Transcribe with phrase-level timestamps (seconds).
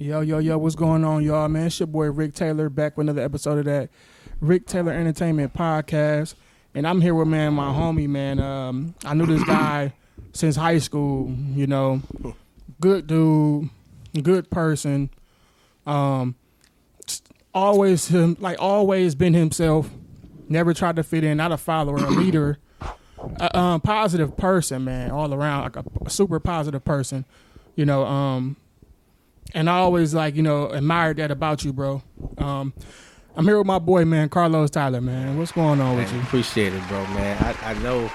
[0.00, 1.66] Yo, yo, yo, what's going on, y'all, man?
[1.66, 3.90] It's your boy Rick Taylor back with another episode of that
[4.40, 6.36] Rick Taylor Entertainment Podcast.
[6.74, 8.40] And I'm here with man, my homie, man.
[8.40, 9.92] Um, I knew this guy
[10.32, 12.00] since high school, you know.
[12.80, 13.68] Good dude,
[14.22, 15.10] good person.
[15.84, 16.34] Um
[17.52, 19.90] always him like always been himself.
[20.48, 22.58] Never tried to fit in, not a follower, a leader.
[23.38, 27.26] A um, positive person, man, all around, like a, a super positive person.
[27.76, 28.56] You know, um,
[29.54, 32.02] and I always like you know admired that about you, bro.
[32.38, 32.72] Um,
[33.36, 35.38] I'm here with my boy, man, Carlos Tyler, man.
[35.38, 36.20] What's going on with you?
[36.20, 37.36] appreciate it, bro, man.
[37.40, 38.10] I, I know,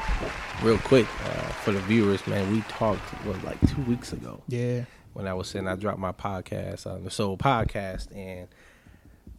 [0.62, 4.84] real quick, uh, for the viewers, man, we talked, what, like two weeks ago Yeah,
[5.14, 8.14] when I was saying I dropped my podcast on the Soul Podcast.
[8.16, 8.50] And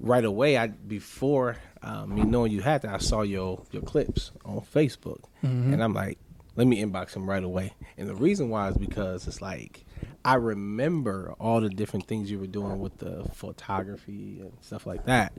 [0.01, 4.33] right away, I before um, me knowing you had that, I saw your, your clips
[4.45, 5.25] on Facebook.
[5.43, 6.19] And I'm like,
[6.57, 7.75] let me inbox him right away.
[7.99, 9.85] And the reason why is because it's like,
[10.25, 15.07] I remember all the different things you were doing with the photography and stuff like
[15.07, 15.33] that.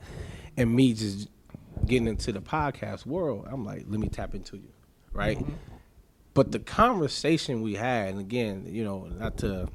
[0.55, 1.27] And me just
[1.85, 4.71] getting into the podcast world, I'm like, let me tap into you.
[5.11, 5.37] Right.
[5.37, 5.53] Mm-hmm.
[6.33, 9.69] But the conversation we had, and again, you know, not to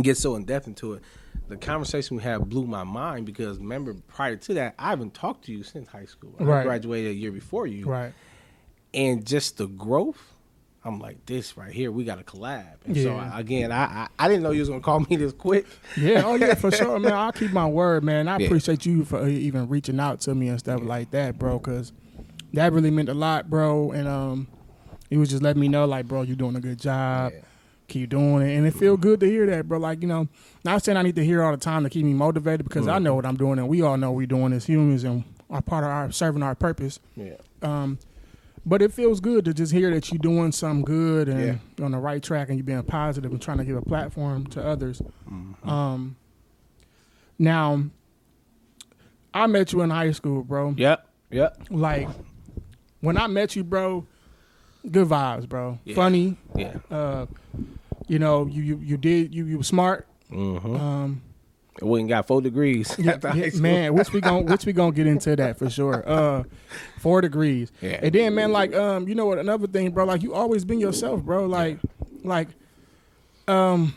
[0.00, 1.02] get so in depth into it,
[1.48, 5.46] the conversation we had blew my mind because remember prior to that, I haven't talked
[5.46, 6.34] to you since high school.
[6.38, 7.86] I graduated a year before you.
[7.86, 8.12] right.
[8.94, 10.29] And just the growth,
[10.84, 12.66] I'm like, this right here, we got to collab.
[12.86, 13.30] And so Yeah.
[13.34, 15.66] I, again, I, I I didn't know you was gonna call me this quick.
[15.96, 17.12] Yeah, oh yeah, for sure, man.
[17.12, 18.28] I'll keep my word, man.
[18.28, 18.46] I Yeah.
[18.46, 21.92] appreciate you for even reaching out to me and stuff like that, bro, because
[22.54, 23.92] that really meant a lot, bro.
[23.92, 24.48] And um,
[25.10, 27.32] he was just letting me know, like, bro, you're doing a good job.
[27.34, 27.40] Yeah.
[27.88, 29.78] Keep doing it, and it feel good to hear that, bro.
[29.78, 30.28] Like, you know,
[30.64, 33.00] not saying I need to hear all the time to keep me motivated because I
[33.00, 35.82] know what I'm doing, and we all know we're doing as humans and are part
[35.82, 37.00] of our serving our purpose.
[37.16, 37.34] Yeah.
[37.62, 37.98] Um,
[38.64, 41.98] but it feels good to just hear that you're doing something good and on the
[41.98, 45.00] right track and you're being positive and trying to give a platform to others.
[45.64, 46.16] Um,
[47.38, 47.84] now,
[49.32, 50.74] I met you in high school, bro.
[50.76, 51.06] Yep.
[51.30, 51.58] Yep.
[51.70, 52.08] Like,
[53.00, 54.06] when I met you, bro,
[54.90, 55.78] good vibes, bro.
[55.84, 55.94] Yeah.
[55.94, 56.36] Funny.
[56.54, 56.76] Yeah.
[56.90, 57.26] Uh,
[58.08, 60.06] you know, you, you you did you you were smart.
[60.30, 60.76] Mm-hmm.
[60.76, 61.22] Um,
[61.80, 62.94] Went and got four degrees.
[62.98, 66.02] yeah, yeah, man, which we gon' which we gonna get into that for sure.
[66.06, 66.44] Uh,
[66.98, 67.72] four degrees.
[67.80, 68.00] Yeah.
[68.02, 69.38] And then, man, like, um, you know what?
[69.38, 70.04] Another thing, bro.
[70.04, 71.46] Like, you always been yourself, bro.
[71.46, 71.78] Like,
[72.22, 72.48] like,
[73.48, 73.94] um,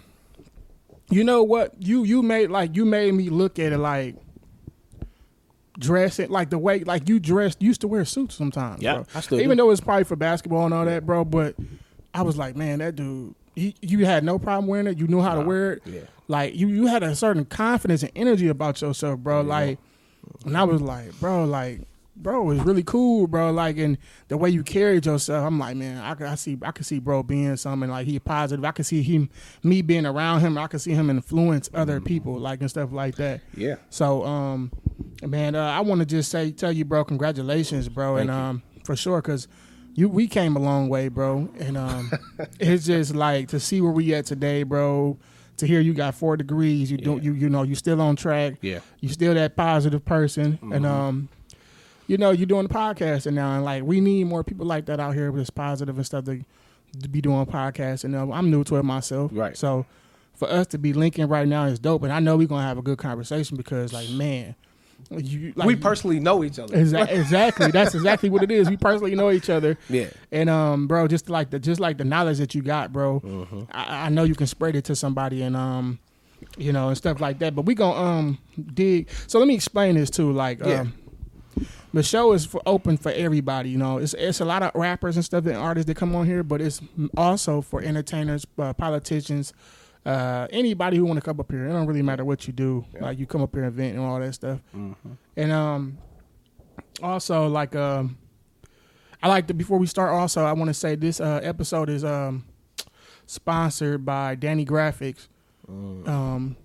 [1.10, 1.74] you know what?
[1.80, 4.16] You you made like you made me look at it like
[5.80, 8.82] dressing like the way like you dressed used to wear suits sometimes.
[8.82, 9.06] Yeah, bro.
[9.16, 9.64] I still even do.
[9.64, 11.26] though it's probably for basketball and all that, bro.
[11.26, 11.56] But
[12.14, 13.36] I was like, man, that dude.
[13.56, 14.98] He, you had no problem wearing it.
[14.98, 15.84] You knew how to wear it.
[15.86, 16.02] yeah.
[16.34, 19.42] Like you, you had a certain confidence and energy about yourself, bro.
[19.42, 19.78] Like,
[20.46, 21.82] and I was like, bro, like,
[22.16, 23.52] bro, it's really cool, bro.
[23.52, 23.98] Like, and
[24.30, 27.22] the way you carried yourself, I'm like, man, I, I see, I could see, bro,
[27.22, 28.66] being something like he positive.
[28.66, 29.30] I can see him,
[29.62, 30.58] me being around him.
[30.58, 32.06] I can see him influence other Mm-hmm.
[32.06, 33.42] people, like and stuff like that.
[33.56, 33.76] Yeah.
[33.92, 34.72] So, um,
[35.26, 38.44] man, uh, I want to just say, tell you, bro, congratulations, bro, and Thank you.
[38.46, 39.48] um, for sure, cause
[39.96, 42.12] you we came a long way, bro, and um,
[42.60, 45.20] it's just like to see where we at today, bro.
[45.58, 48.56] To hear you got four degrees, you don't, you you know, you still on track.
[48.62, 48.80] Yeah.
[49.02, 50.74] You still that positive person, Mm-hmm.
[50.74, 51.30] and um,
[52.08, 54.88] you know, you're doing the podcast and now, and like we need more people like
[54.88, 56.44] that out here that's positive and stuff to,
[57.02, 58.04] to be doing podcasts.
[58.04, 59.56] And uh, I'm new to it myself, Right.
[59.56, 59.86] So
[60.34, 62.78] for us to be linking right now is dope, and I know we're gonna have
[62.80, 64.56] a good conversation because, like, man,
[65.12, 66.76] you like we personally know each other.
[66.76, 67.72] Exa- exactly.
[67.72, 68.70] That's exactly what it is.
[68.70, 69.78] We personally know each other.
[69.90, 70.08] Yeah.
[70.32, 73.20] And um, bro, just like the just like the knowledge that you got, bro.
[73.20, 73.62] Mm-hmm.
[73.72, 76.00] I, I know you can spread it to somebody and um,
[76.58, 77.56] you know, and stuff like that.
[77.56, 78.38] But we gonna um
[78.74, 79.10] dig.
[79.28, 80.32] So let me explain this too.
[80.32, 80.82] Like Yeah.
[80.82, 80.94] um,
[81.94, 83.70] the show is for open for everybody.
[83.70, 86.26] You know, it's it's a lot of rappers and stuff and artists that come on
[86.26, 86.82] here, but it's
[87.16, 89.54] also for entertainers, uh, politicians.
[90.06, 92.86] Uh, anybody who want to come up here, it don't really matter what you do.
[92.94, 93.04] Yeah.
[93.04, 94.60] Like you come up here and vent and all that stuff.
[94.76, 95.12] Mm-hmm.
[95.38, 95.98] And um,
[97.02, 98.18] also like um,
[99.22, 100.12] I like to before we start.
[100.12, 102.46] Also, I want to say this uh, episode is um
[103.26, 105.28] sponsored by Danny Graphics.
[105.68, 106.58] Um,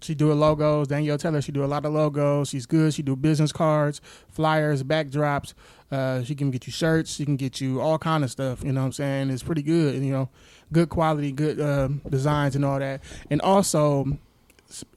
[0.00, 0.88] she do a logos.
[0.88, 1.40] Danielle Taylor.
[1.40, 2.48] She do a lot of logos.
[2.48, 2.94] She's good.
[2.94, 5.54] She do business cards, flyers, backdrops.
[5.90, 7.14] Uh, she can get you shirts.
[7.14, 8.62] She can get you all kind of stuff.
[8.64, 9.30] You know what I'm saying?
[9.30, 10.02] It's pretty good.
[10.02, 10.28] You know,
[10.72, 13.02] good quality, good uh, designs and all that.
[13.28, 14.18] And also,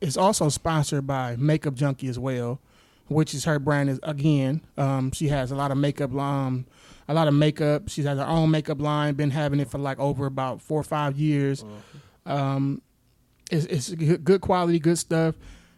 [0.02, 2.60] it's also sponsored by Makeup Junkie as well,
[3.08, 3.90] which is her brand.
[3.90, 6.14] Is again, um, she has a lot of makeup.
[6.16, 6.66] Um,
[7.08, 7.90] a lot of makeup.
[7.90, 9.16] She has her own makeup line.
[9.16, 11.66] Been having it for like over about four or five years.
[12.26, 12.82] Um,
[13.54, 15.36] it's, it's good quality, good stuff.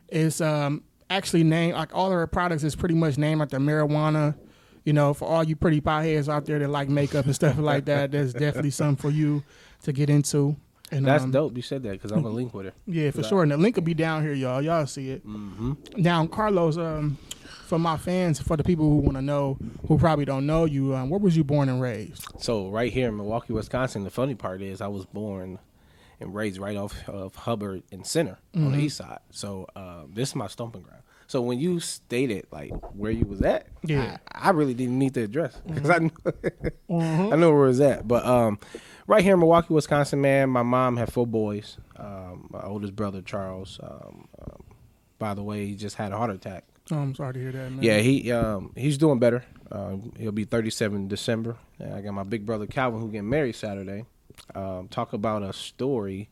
[0.10, 4.36] It's um, actually named like all of her products is pretty much named after marijuana.
[4.84, 7.86] You know, for all you pretty potheads out there that like makeup and stuff like
[7.86, 9.44] that, there's definitely something for you
[9.84, 10.56] to get into.
[10.92, 11.56] And, That's um, dope.
[11.56, 12.74] You said that because I'm gonna link with her.
[12.86, 13.26] Yeah, for Right.
[13.28, 13.42] sure.
[13.44, 14.62] And the link will be down here, y'all.
[14.62, 15.28] Y'all see it.
[15.28, 15.74] Mm-hmm.
[15.98, 17.18] Now, Carlos, um,
[17.66, 19.58] for my fans, for the people who want to know,
[19.88, 22.24] who probably don't know you, um, where was you born and raised?
[22.38, 25.58] So right here in Milwaukee, Wisconsin, the funny part is I was born
[26.20, 29.20] and raised right off of Hubbard and Center on the east side.
[29.32, 31.02] So uh, this is my stomping ground.
[31.28, 34.18] So when you stated like where you was at, Yeah.
[34.32, 36.12] I, I really didn't need the address because I knew
[36.90, 38.08] I know where it was at.
[38.08, 38.60] But um,
[39.08, 41.78] right here in Milwaukee, Wisconsin, man, my mom had four boys.
[41.98, 44.64] Um, my oldest brother Charles, um, um,
[45.18, 46.64] by the way, he just had a heart attack.
[46.92, 47.82] Oh, I'm sorry to hear that, man.
[47.82, 49.44] Yeah, he um he's doing better.
[49.72, 51.58] Um, he'll be 37 December.
[51.80, 54.06] And I got my big brother Calvin who getting married Saturday.
[54.54, 56.30] Um, talk about a story.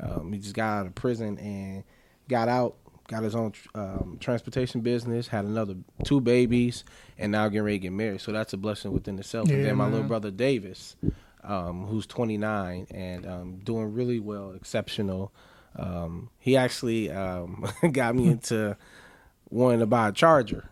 [0.00, 1.84] Um, he just got out of prison and
[2.28, 2.76] got out,
[3.08, 6.84] got his own um, transportation business, had another two babies,
[7.18, 8.20] and now getting ready to get married.
[8.20, 9.48] So that's a blessing within itself.
[9.48, 9.92] and then my man.
[9.92, 10.96] little brother Davis,
[11.42, 15.32] um, who's 29 and um, doing really well, exceptional.
[15.76, 18.76] Um, he actually um, got me into
[19.50, 20.70] wanting to buy a charger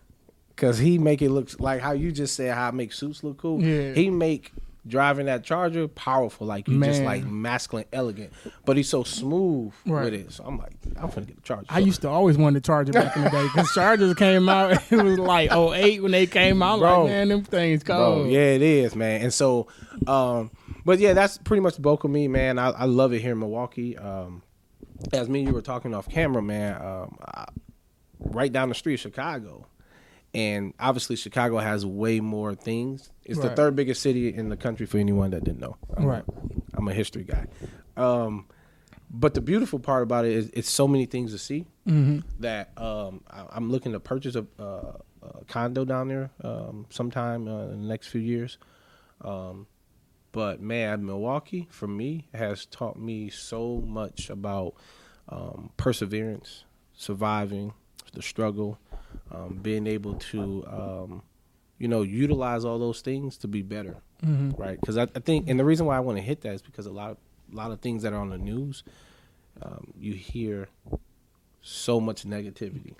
[0.49, 3.37] because he make it look like how you just said how I make suits look
[3.37, 3.61] cool.
[3.61, 3.93] Yeah.
[3.93, 4.51] He make
[4.85, 8.33] driving that charger powerful, like you just like masculine, elegant.
[8.65, 10.05] But he's so smooth Right.
[10.05, 10.31] with it.
[10.33, 11.65] So I'm like, I'm gonna get a charger.
[11.69, 14.49] I used to always want to charge it back in the day because Chargers came
[14.49, 14.71] out.
[14.91, 16.79] It was like 08 when they came out.
[16.79, 17.03] Bro.
[17.03, 18.29] Like, man, them things Bro, cold.
[18.29, 19.21] yeah, it is, man.
[19.21, 19.67] And so,
[20.07, 20.51] um,
[20.85, 22.59] but yeah, that's pretty much the bulk of me, man.
[22.59, 23.97] I, I love it here in Milwaukee.
[23.97, 24.43] Um,
[25.13, 27.45] as me and you were talking off camera, man, um, I,
[28.19, 29.65] right down the street, Chicago,
[30.33, 33.11] and obviously Chicago has way more things.
[33.23, 35.77] It's the third biggest city in the country for anyone that didn't know.
[35.95, 36.23] I'm, Right.
[36.73, 37.45] I'm a history guy.
[37.95, 38.47] Um,
[39.11, 42.71] but the beautiful part about it is it's so many things to see hmm that
[42.77, 44.63] um, I, I'm looking to purchase a, a,
[45.21, 48.57] a condo down there um, sometime uh, in the next few years.
[49.21, 49.67] Um,
[50.31, 54.73] but man, Milwaukee for me has taught me so much about
[55.29, 56.65] um, perseverance,
[56.95, 57.73] surviving
[58.13, 58.79] the struggle,
[59.33, 61.21] um, being able to, um,
[61.79, 64.79] you know, utilize all those things to be better hmm right?
[64.79, 66.85] Because I, I think, and the reason why I want to hit that is because
[66.85, 67.17] a lot of
[67.51, 68.83] a lot of things that are on the news,
[69.61, 70.69] um, you hear
[71.61, 72.93] so much negativity,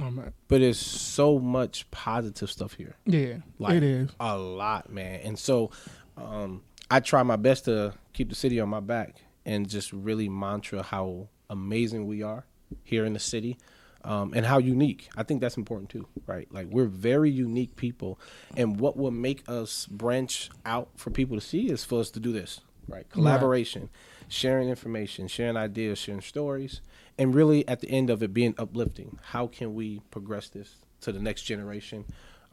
[0.00, 0.10] Oh,
[0.48, 4.10] but there's so much positive stuff here, Yeah, Like- it is.
[4.18, 5.20] a lot, man.
[5.20, 5.70] And so,
[6.16, 10.28] um, I try my best to keep the city on my back and just really
[10.28, 12.44] mantra how amazing we are
[12.82, 13.56] here in the city.
[14.04, 15.08] Um, and how unique.
[15.16, 16.48] I think that's important too, right?
[16.52, 18.18] Like we're very unique people,
[18.56, 22.20] and what will make us branch out for people to see is for us to
[22.20, 23.08] do this, right?
[23.10, 23.90] Collaboration,
[24.28, 26.80] sharing information, sharing ideas, sharing stories,
[27.16, 29.18] and really at the end of it being uplifting.
[29.22, 32.04] How can we progress this to the next generation?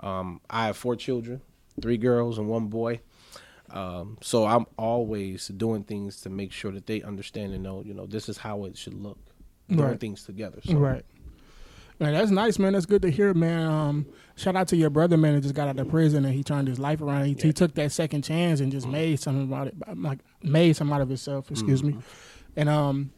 [0.01, 1.41] Um, I have four children,
[1.81, 3.01] three girls and one boy.
[3.71, 7.93] Um, so I'm always doing things to make sure that they understand and know, you
[7.93, 9.17] know, this is how it should look.
[9.67, 9.99] Doing Right.
[9.99, 10.61] things together.
[10.63, 11.05] So Right.
[11.99, 12.73] Man, that's nice, man.
[12.73, 13.67] That's good to hear, man.
[13.67, 14.05] Um,
[14.37, 16.69] shout out to your brother, man, that just got out of prison and he turned
[16.69, 17.25] his life around.
[17.25, 20.95] He, he took that second chance and just made something about it, like made something
[20.95, 21.51] out of himself.
[21.51, 21.97] Excuse me.
[22.55, 23.11] And um,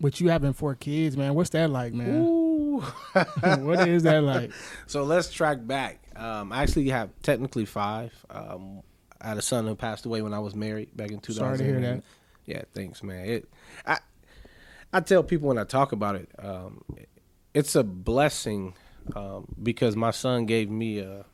[0.00, 2.24] with you having four kids, man, what's that like, man?
[2.24, 2.80] Ooh.
[3.40, 4.52] what is that like?
[4.86, 6.00] So let's track back.
[6.14, 8.12] Um, I actually have technically five.
[8.30, 8.82] Um,
[9.20, 11.34] I had a son who passed away when I was married back in 2000.
[11.34, 12.04] Sorry to hear that.
[12.46, 13.26] Yeah, thanks, man.
[13.26, 13.48] It,
[13.86, 13.98] I,
[14.92, 16.84] I tell people when I talk about it, um,
[17.54, 18.74] it's a blessing
[19.14, 21.24] um, because my son gave me a,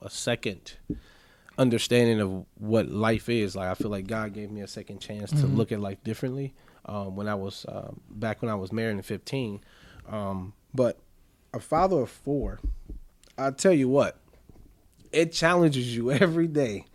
[0.00, 0.76] a, second
[1.56, 3.56] understanding of what life is.
[3.56, 6.54] Like I feel like God gave me a second chance to look at life differently.
[6.86, 9.60] Um, when I was um, back when I was married at 15,
[10.08, 10.98] um, but
[11.52, 12.60] a father of four,
[13.36, 14.18] I tell you what,
[15.12, 16.86] it challenges you every day.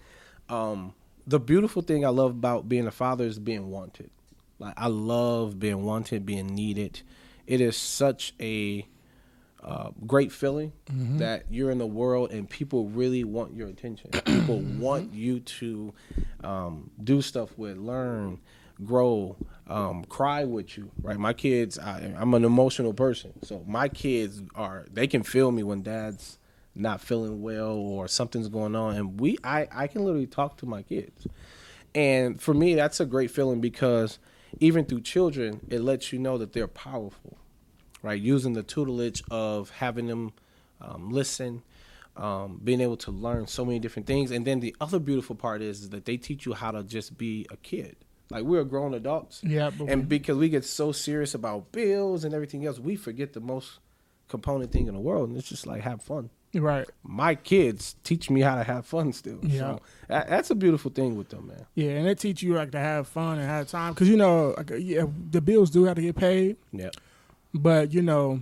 [0.50, 0.94] Um,
[1.28, 4.10] the beautiful thing I love about being a father is being wanted.
[4.58, 7.02] Like I love being wanted, being needed.
[7.46, 8.88] It is such a
[9.64, 10.74] uh, great feeling
[11.18, 14.12] that you're in the world and people really want your attention.
[14.26, 15.94] people want you to
[16.44, 18.40] um, do stuff with, learn,
[18.84, 20.92] grow, um, cry with you.
[21.02, 21.18] Right?
[21.18, 25.64] My kids, I, I'm an emotional person, so my kids are they can feel me
[25.64, 26.40] when dad's
[26.76, 30.66] not feeling well or something's going on, and we I I can literally talk to
[30.66, 31.28] my kids.
[31.96, 34.18] And for me, that's a great feeling because
[34.60, 37.38] even through children, it lets you know that they're powerful,
[38.02, 38.20] right?
[38.20, 40.34] Using the tutelage of having them
[40.82, 41.64] um, listen,
[42.18, 44.32] um, being able to learn so many different things.
[44.32, 47.18] And then the other beautiful part is, is that they teach you how to just
[47.18, 47.96] be a kid.
[48.30, 49.42] Like we're grown adults.
[49.44, 53.40] Yeah, And because we get so serious about bills and everything else, we forget the
[53.42, 53.80] most
[54.28, 55.30] component thing in the world.
[55.30, 56.30] And it's just like have fun.
[56.56, 56.88] Right.
[57.04, 59.40] My kids teach me how to have fun still.
[59.42, 59.60] Yeah.
[59.60, 61.66] So that, that's a beautiful thing with them, man.
[61.76, 64.54] Yeah, and they teach you like to have fun and have time because you know,
[64.58, 66.92] like, yeah, the bills do have to get paid, Yeah.
[67.54, 68.42] but you know,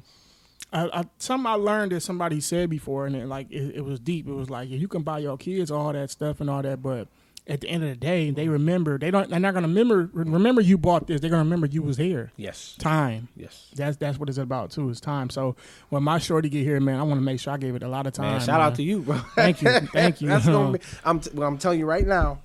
[0.73, 3.99] I, I something I learned that somebody said before, and it, like it, it was
[3.99, 4.27] deep.
[4.27, 6.81] It was like yeah, you can buy your kids all that stuff and all that,
[6.81, 7.07] but
[7.51, 9.29] at the end of the day, they remember they don't.
[9.29, 11.21] They're not gonna remember remember you bought this.
[11.21, 12.31] They're gonna remember you was here.
[12.37, 12.75] Yes.
[12.79, 13.27] Time.
[13.35, 13.67] Yes.
[13.75, 14.89] That's that's what it's about too.
[14.89, 15.29] Is time.
[15.29, 15.55] So
[15.89, 17.87] when my shorty get here, man, I want to make sure I gave it a
[17.89, 18.31] lot of time.
[18.31, 19.17] Man, shout out to you, bro.
[19.35, 20.29] Thank you, thank you.
[20.29, 20.83] That's gonna be.
[21.03, 21.19] I'm.
[21.19, 22.39] T- well, I'm telling you right now.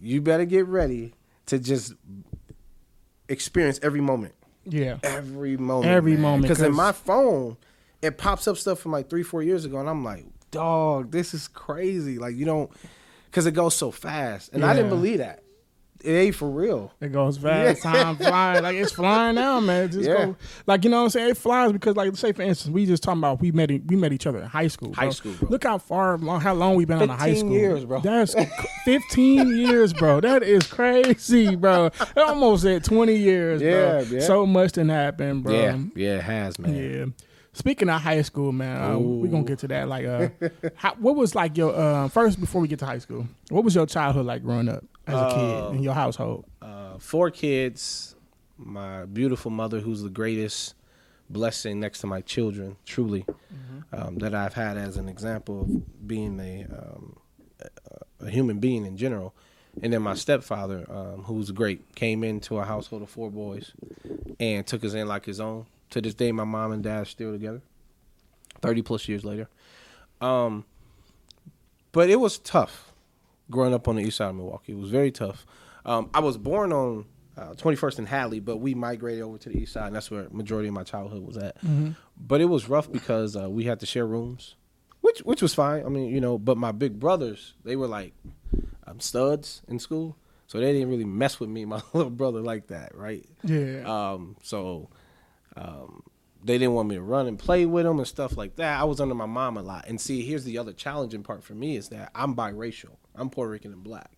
[0.00, 1.14] You better get ready
[1.46, 1.94] to just
[3.28, 4.34] experience every moment.
[4.64, 4.98] yeah.
[5.02, 5.90] Every moment.
[5.92, 7.56] Every moment, Because in my phone,
[8.02, 11.32] it pops up stuff from like three, four years ago, and I'm like, dog, this
[11.34, 12.18] is crazy.
[12.18, 12.70] Like you don't,
[13.34, 15.40] because it goes so fast, and I didn't believe that.
[16.04, 16.92] It ain't for real.
[17.00, 17.92] It goes fast, Yeah.
[17.92, 18.62] time flying.
[18.62, 19.84] Like it's flying now, man.
[19.84, 20.26] It just Yeah.
[20.26, 20.36] go,
[20.66, 21.30] like you know what I'm saying?
[21.30, 24.12] It flies because like say for instance, we just talking about we met we met
[24.12, 24.92] each other in high school.
[24.92, 25.10] High bro.
[25.12, 25.48] school, bro.
[25.48, 27.52] Look how far long how long we've been on a high 15 school.
[27.52, 28.00] years, bro.
[28.00, 28.34] That's
[28.84, 30.20] 15 years, bro.
[30.20, 31.90] That is crazy, bro.
[32.18, 34.00] Almost at 20 years, Yeah, bro.
[34.10, 34.20] yeah.
[34.20, 35.54] So much done happened, bro.
[35.54, 36.74] Yeah, yeah, it has, man.
[36.74, 37.04] Yeah.
[37.54, 39.88] Speaking of high school, man, uh, we gonna get to that.
[39.88, 40.28] Like, uh,
[40.74, 43.26] how, what was like your uh, first before we get to high school?
[43.48, 46.44] What was your childhood like growing up as a kid in your household?
[46.94, 48.16] uh, four kids,
[48.58, 50.74] my beautiful mother, who's the greatest
[51.30, 53.24] blessing next to my children, truly,
[53.92, 57.16] um, that I've had as an example of being a, um,
[57.60, 59.34] a, a human being in general.
[59.82, 63.72] And then my stepfather, um, who's great, came into a household of four boys
[64.38, 65.66] and took us in like his own.
[65.94, 67.62] To this day, my mom and dad are still together,
[68.60, 69.48] 30 plus years later.
[70.20, 70.64] Um,
[71.92, 72.92] but it was tough
[73.48, 74.72] growing up on the east side of Milwaukee.
[74.72, 75.46] It was very tough.
[75.86, 77.04] Um, I was born on
[77.38, 80.26] uh, 21st and Hadley, but we migrated over to the east side, and that's where
[80.32, 81.58] majority of my childhood was at.
[82.18, 84.56] But it was rough because uh, we had to share rooms,
[85.00, 85.86] which which was fine.
[85.86, 88.14] I mean, you know, but my big brothers, they were like
[88.88, 90.16] um, studs in school,
[90.48, 93.24] so they didn't really mess with me, my little brother, like that, right?
[93.44, 93.82] Yeah.
[93.86, 94.88] Um, so
[95.56, 96.02] um,
[96.42, 98.78] they didn't want me to run and play with them and stuff like that.
[98.78, 99.86] I was under my mom a lot.
[99.88, 102.96] And see, here's the other challenging part for me is that I'm biracial.
[103.14, 104.10] I'm Puerto Rican and black.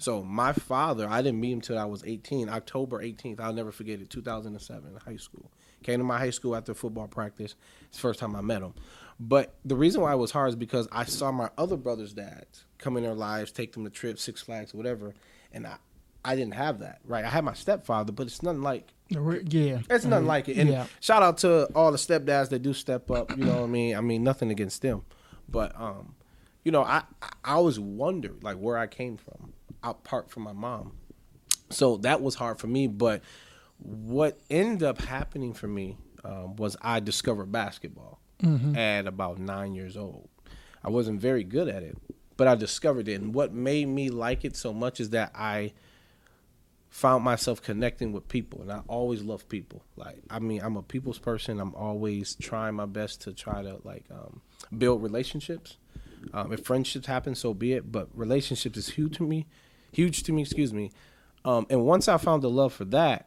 [0.00, 3.38] So my father, I didn't meet him till I was 18, October 18th.
[3.38, 4.10] I'll never forget it.
[4.10, 5.52] 2007, high school.
[5.84, 7.54] Came to my high school after football practice.
[7.82, 8.74] It's the first time I met him.
[9.20, 12.64] But the reason why it was hard is because I saw my other brothers' dads
[12.78, 15.14] come in their lives, take them to trips, Six Flags, whatever,
[15.52, 15.76] and I,
[16.24, 16.98] I didn't have that.
[17.04, 17.24] Right?
[17.24, 19.80] I had my stepfather, but it's nothing like Yeah.
[19.90, 20.56] it's nothing like it.
[20.56, 20.86] And Yeah.
[21.00, 23.36] shout out to all the stepdads that do step up.
[23.36, 23.96] You know what I mean?
[23.96, 25.02] I mean nothing against them,
[25.48, 26.14] but um,
[26.64, 27.02] you know, I
[27.44, 29.52] I always wondered like where I came from,
[29.82, 30.92] apart from my mom.
[31.70, 32.86] So that was hard for me.
[32.86, 33.22] But
[33.78, 38.20] what ended up happening for me um, was I discovered basketball
[38.74, 40.28] at about nine years old.
[40.82, 41.96] I wasn't very good at it,
[42.38, 43.20] but I discovered it.
[43.20, 45.72] And what made me like it so much is that I
[46.90, 49.82] found myself connecting with people and I always love people.
[49.96, 51.60] Like I mean I'm a people's person.
[51.60, 54.42] I'm always trying my best to try to like um,
[54.76, 55.76] build relationships.
[56.34, 57.90] Um, if friendships happen, so be it.
[57.90, 59.46] But relationships is huge to me,
[59.92, 60.42] huge to me.
[60.42, 60.90] Excuse me.
[61.44, 63.26] Um, and once I found the love for that,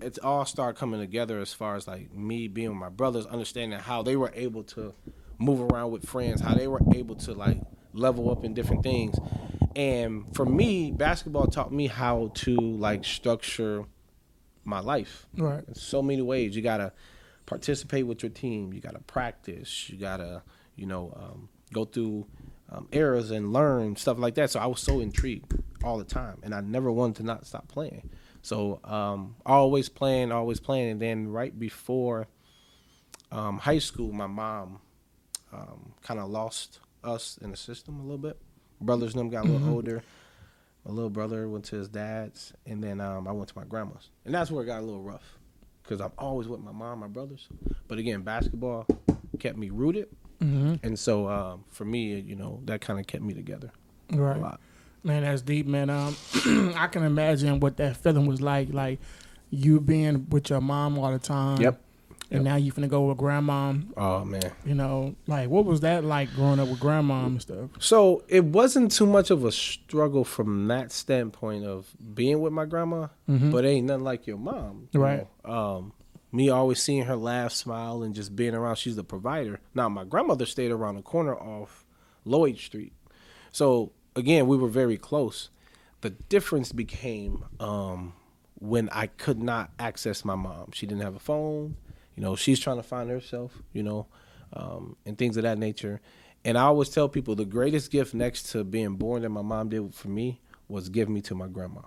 [0.00, 3.78] it's all started coming together as far as like me being with my brothers, understanding
[3.78, 4.94] how they were able to
[5.38, 7.60] move around with friends, how they were able to like
[7.92, 9.16] level up in different things.
[9.76, 13.84] And for me, basketball taught me how to like structure
[14.64, 15.64] my life Right.
[15.66, 16.54] in so many ways.
[16.54, 16.92] You gotta
[17.46, 18.72] participate with your team.
[18.72, 19.88] You gotta practice.
[19.90, 20.42] You gotta,
[20.76, 22.26] you know, um, go through
[22.70, 24.50] um, errors and learn stuff like that.
[24.50, 25.52] So I was so intrigued
[25.82, 28.08] all the time, and I never wanted to not stop playing.
[28.42, 32.28] So um, always playing, always playing, and then right before
[33.30, 34.80] um, high school, my mom
[35.52, 38.38] um, kind of lost us in the system a little bit.
[38.82, 40.02] Brothers and them got a little older.
[40.84, 44.10] My little brother went to his dad's, and then um, I went to my grandma's,
[44.24, 45.38] and that's where it got a little rough
[45.82, 47.48] because I'm always with my mom, my brothers.
[47.86, 48.86] But again, basketball
[49.38, 50.08] kept me rooted,
[50.40, 53.70] hmm and so um, for me, you know, that kind of kept me together
[54.12, 54.40] a Right.
[54.40, 54.60] lot.
[55.04, 55.88] Man, that's deep, man.
[55.90, 56.16] Um,
[56.76, 58.98] I can imagine what that feeling was like, like
[59.50, 61.60] you being with your mom all the time.
[61.60, 61.80] Yep.
[62.32, 63.74] And now you finna go with grandma.
[63.96, 64.52] Oh man.
[64.64, 67.70] You know, like what was that like growing up with grandma and stuff?
[67.78, 72.64] So it wasn't too much of a struggle from that standpoint of being with my
[72.64, 75.02] grandma, but ain't nothing like your mom, you Mm-hmm.
[75.02, 75.26] Right.
[75.44, 75.92] Um,
[76.34, 78.76] me always seeing her laugh, smile, and just being around.
[78.76, 79.60] She's the provider.
[79.74, 81.84] Now my grandmother stayed around the corner off
[82.24, 82.94] Lloyd Street,
[83.50, 85.50] so again we were very close.
[86.00, 88.14] The difference became um,
[88.58, 90.70] when I could not access my mom.
[90.72, 91.76] She didn't have a phone.
[92.16, 93.62] You know, she's trying to find herself.
[93.72, 94.06] You know,
[94.52, 96.00] um, and things of that nature.
[96.44, 99.68] And I always tell people the greatest gift next to being born that my mom
[99.68, 101.82] did for me was give me to my grandma,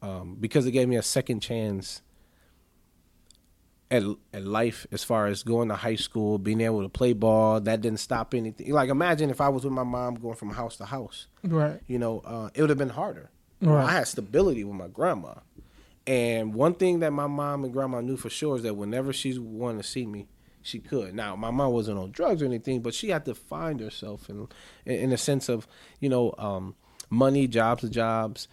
[0.00, 2.00] um, because it gave me a second chance
[3.90, 7.60] at, at life as far as going to high school, being able to play ball.
[7.60, 8.72] That didn't stop anything.
[8.72, 11.26] Like imagine if I was with my mom going from house to house.
[11.42, 11.80] Right.
[11.86, 13.30] You know, uh, it would have been harder.
[13.60, 13.84] Right.
[13.84, 15.34] I had stability with my grandma.
[16.06, 19.38] And one thing that my mom and grandma knew for sure is that whenever she
[19.38, 20.28] wanted to see me,
[20.60, 21.14] she could.
[21.14, 24.48] Now, my mom wasn't on drugs or anything, but she had to find herself in
[24.86, 25.66] in a sense of,
[26.00, 26.74] you know, um,
[27.10, 28.48] money, jobs jobs,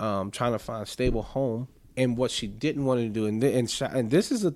[0.00, 1.68] um, trying to find a stable home.
[1.96, 4.54] And what she didn't want to do, and th- and, sh- and this is a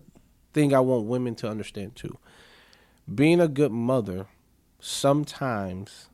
[0.54, 2.18] thing I want women to understand too.
[3.12, 4.26] Being a good mother,
[4.80, 6.08] sometimes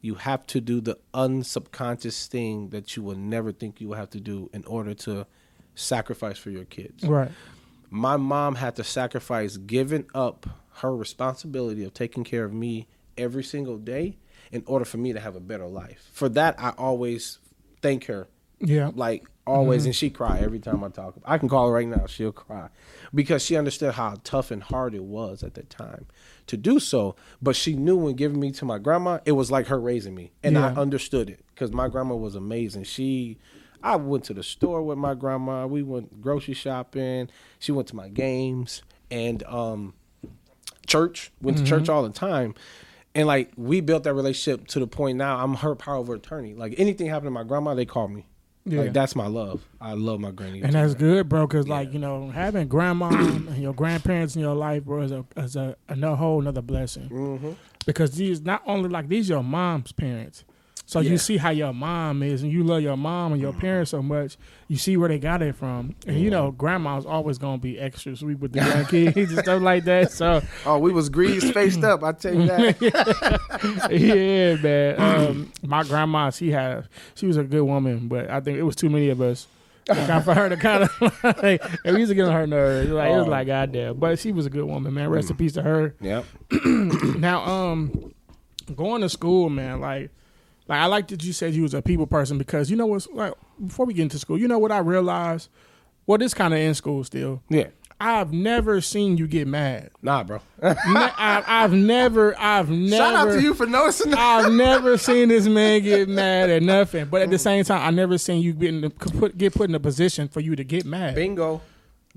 [0.00, 4.10] you have to do the unsubconscious thing that you will never think you will have
[4.10, 5.26] to do in order to
[5.78, 7.04] sacrifice for your kids.
[7.04, 7.30] Right.
[7.90, 13.42] My mom had to sacrifice giving up her responsibility of taking care of me every
[13.42, 14.18] single day
[14.52, 16.08] in order for me to have a better life.
[16.12, 17.38] For that, I always
[17.82, 18.28] thank her
[18.60, 18.90] Yeah.
[18.94, 19.88] like always, mm-hmm.
[19.88, 21.14] and she cry every time I talk.
[21.24, 22.68] I can call her right now; she'll cry
[23.14, 26.06] because she understood how tough and hard it was at that time
[26.48, 27.16] to do so.
[27.40, 30.32] But she knew when giving me to my grandma, it was like her raising me,
[30.42, 32.84] and I understood it because my grandma was amazing.
[32.84, 33.38] She,
[33.82, 35.66] I went to the store with my grandma.
[35.66, 37.30] We went grocery shopping.
[37.58, 39.94] She went to my games and um,
[40.86, 41.30] church.
[41.40, 42.54] Went to church all the time.
[43.14, 46.54] And like we built that relationship to the point now I'm her power of attorney.
[46.54, 48.26] Like anything happened to my grandma, they call me.
[48.64, 48.82] Yeah.
[48.82, 49.66] Like that's my love.
[49.80, 50.62] I love my granny.
[50.62, 54.54] And that's good, bro, because like you know, having grandma and your grandparents in your
[54.54, 57.08] life, bro, is a is a, a whole another blessing.
[57.08, 57.52] Mm-hmm.
[57.86, 60.44] Because these not only like these your mom's parents,
[60.90, 61.10] so Yeah.
[61.10, 64.00] you see how your mom is, and you love your mom and your parents so
[64.00, 64.38] much.
[64.68, 68.16] You see where they got it from, and you know, grandma's always gonna be extra
[68.16, 70.10] sweet with the young kids and stuff like that.
[70.12, 72.02] So Oh, we was greased, faced up.
[72.02, 73.88] I tell you that.
[73.90, 75.00] yeah, man.
[75.28, 78.76] Um, my grandma, she had, she was a good woman, but I think it was
[78.76, 79.46] too many of us.
[79.88, 81.00] Like, for her to kind of,
[81.42, 82.90] like, and we used to get on her nerves.
[82.90, 83.30] Like it was Oh.
[83.30, 85.08] like goddamn, but she was a good woman, man.
[85.08, 85.94] Rest in peace to her.
[86.00, 86.24] yep.
[86.64, 88.12] Now, um,
[88.76, 90.10] going to school, man, like,
[90.68, 93.08] like I like that you said you was a people person because you know what's
[93.08, 93.32] like
[93.64, 95.48] before we get into school, you know what I realized.
[96.06, 97.42] Well, this kind of in school still.
[97.48, 97.68] Yeah.
[98.00, 99.90] I've never seen you get mad.
[100.02, 100.40] Nah, bro.
[100.62, 102.96] Ne- I, I've never, I've never.
[102.96, 104.18] Shout out to you for noticing that.
[104.20, 107.06] I've never seen this man get mad at nothing.
[107.06, 109.68] But at the same time, I never seen you get in the, put, get put
[109.68, 111.16] in a position for you to get mad.
[111.16, 111.60] Bingo.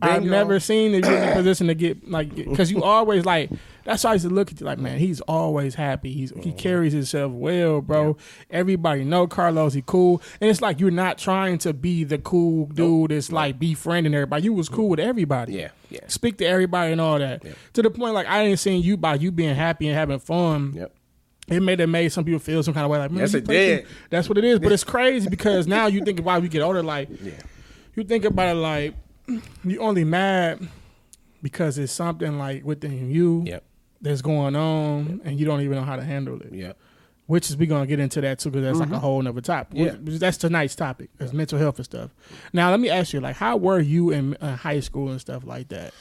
[0.01, 3.49] I've never seen you in a position to get like because you always like.
[3.83, 6.11] That's why I used to look at you like, man, he's always happy.
[6.13, 6.57] He's he mm-hmm.
[6.57, 8.17] carries himself well, bro.
[8.49, 9.73] Everybody know Carlos.
[9.73, 13.59] He cool, and it's like you're not trying to be the cool dude that's like
[13.59, 14.43] befriending everybody.
[14.43, 15.53] You was cool with everybody.
[15.53, 16.01] Yeah, yeah.
[16.07, 17.43] Speak to everybody and all that.
[17.43, 17.55] Yep.
[17.73, 20.73] To the point like I ain't seen you by you being happy and having fun
[20.75, 20.93] Yep.
[21.49, 22.99] it may have made some people feel some kind of way.
[22.99, 23.85] Like, man, Yes, it did.
[24.09, 24.59] That's what it is.
[24.59, 27.33] But it's crazy because now you think about we get older, like Yeah.
[27.95, 28.93] you think about it like
[29.63, 30.67] you only mad
[31.41, 33.63] because it's something like within you Yep.
[34.01, 36.53] That's going on, and you don't even know how to handle it.
[36.53, 36.73] Yeah.
[37.27, 39.77] Which is we're gonna get into that too, because that's like a whole nother topic.
[39.77, 39.95] Yeah.
[39.97, 41.09] That's tonight's topic.
[41.19, 42.11] It's mental health and stuff.
[42.51, 45.45] Now let me ask you, like, how were you in uh, high school and stuff
[45.45, 45.93] like that?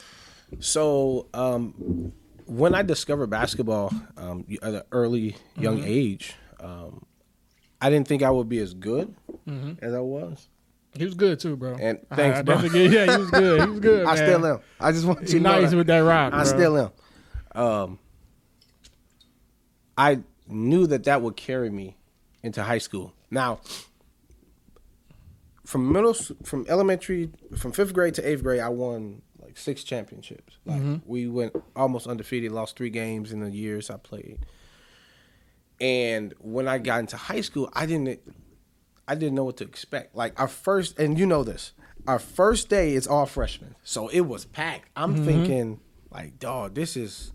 [0.59, 2.11] So um,
[2.47, 5.87] when I discovered basketball um, at an early young Mm-hmm.
[5.87, 7.05] age, um,
[7.79, 9.13] I didn't think I would be as good
[9.47, 9.83] Mm-hmm.
[9.83, 10.49] as I was.
[10.93, 11.75] He was good too, bro.
[11.79, 12.61] And thanks, I bro.
[12.61, 13.61] get- yeah, he was good.
[13.61, 14.01] He was good.
[14.05, 14.17] I man.
[14.17, 14.59] still am.
[14.79, 15.77] I just want you to know nice that.
[15.77, 16.33] with that rock.
[16.33, 16.43] I bro.
[16.43, 16.91] still am.
[17.53, 17.99] Um,
[19.97, 21.97] I knew that that would carry me
[22.43, 23.13] into high school.
[23.29, 23.59] Now,
[25.65, 30.57] from middle, from elementary, from fifth grade to eighth grade, I won like six championships.
[30.65, 34.39] Like we went almost undefeated, lost three games in the years I played.
[35.79, 38.19] And when I got into high school, I didn't,
[39.07, 40.15] I didn't know what to expect.
[40.15, 41.73] Like our first, and you know this,
[42.07, 44.89] our first day is all freshmen, so it was packed.
[44.95, 45.79] I'm thinking
[46.11, 47.31] like, dog, this is,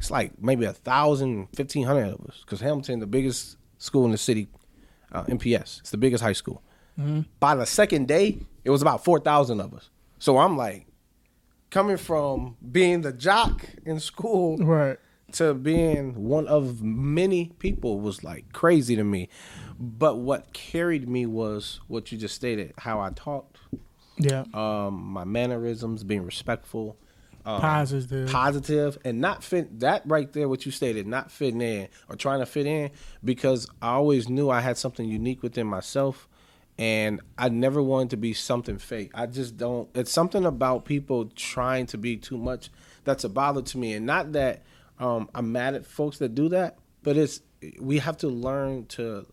[0.00, 4.10] it's like maybe a thousand, fifteen hundred of us, because Hamilton, the biggest school in
[4.12, 4.48] the city,
[5.12, 6.62] uh, MPS, it's the biggest high school.
[7.38, 9.90] By the second day, it was about four thousand of us.
[10.18, 10.86] So I'm like,
[11.70, 14.98] coming from being the jock in school Right.
[15.32, 19.28] to being one of many people was like crazy to me.
[19.78, 23.58] But what carried me was what you just stated, how I talked,
[24.18, 24.44] Yeah.
[24.52, 26.98] um, my mannerisms, being respectful,
[27.44, 28.28] um, Positive.
[28.28, 30.48] positive, and not fit that right there.
[30.48, 32.90] What you stated, not fitting in or trying to fit in,
[33.24, 36.28] because I always knew I had something unique within myself,
[36.78, 39.10] and I never wanted to be something fake.
[39.14, 39.88] I just don't.
[39.94, 42.70] It's something about people trying to be too much
[43.04, 44.62] that's a bother to me, and not that
[44.98, 47.40] Um, I'm mad at folks that do that, but it's
[47.80, 49.26] we have to learn to.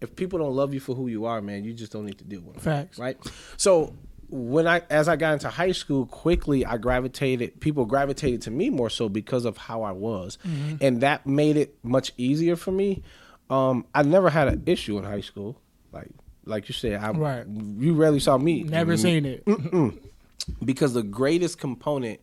[0.00, 2.24] If people don't love you for who you are, man, you just don't need to
[2.24, 2.62] deal with them.
[2.62, 2.98] Facts.
[2.98, 3.16] Right.
[3.56, 3.94] So
[4.30, 7.60] when I, as I got into high school, quickly I gravitated.
[7.60, 10.76] People gravitated to me more so because of how I was, Mm-hmm.
[10.82, 13.02] and that made it much easier for me.
[13.50, 15.58] Um, I never had an issue in high school,
[15.92, 16.08] like
[16.44, 17.00] like you said.
[17.02, 17.46] I, Right.
[17.46, 18.62] You rarely saw me.
[18.64, 19.44] Never seen it.
[20.64, 22.20] because the greatest component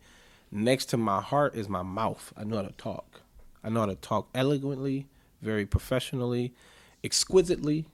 [0.50, 2.32] next to my heart is my mouth.
[2.36, 3.20] I know how to talk.
[3.64, 5.06] I know how to talk eloquently,
[5.42, 6.54] very professionally,
[7.02, 7.86] exquisitely,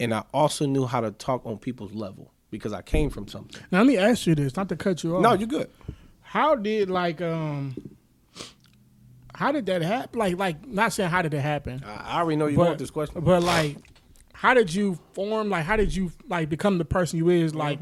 [0.00, 3.60] and I also knew how to talk on people's level because I came from something.
[3.70, 5.22] Now let me ask you this, not to cut you off.
[5.22, 5.70] No, you're good.
[6.22, 7.74] how did like um
[9.34, 10.18] how did that happen?
[10.18, 11.82] Like like not saying how did it happen.
[11.86, 13.22] I I already know you but, want this question.
[13.22, 13.76] But like
[14.32, 17.80] how did you form like how did you like become the person you is like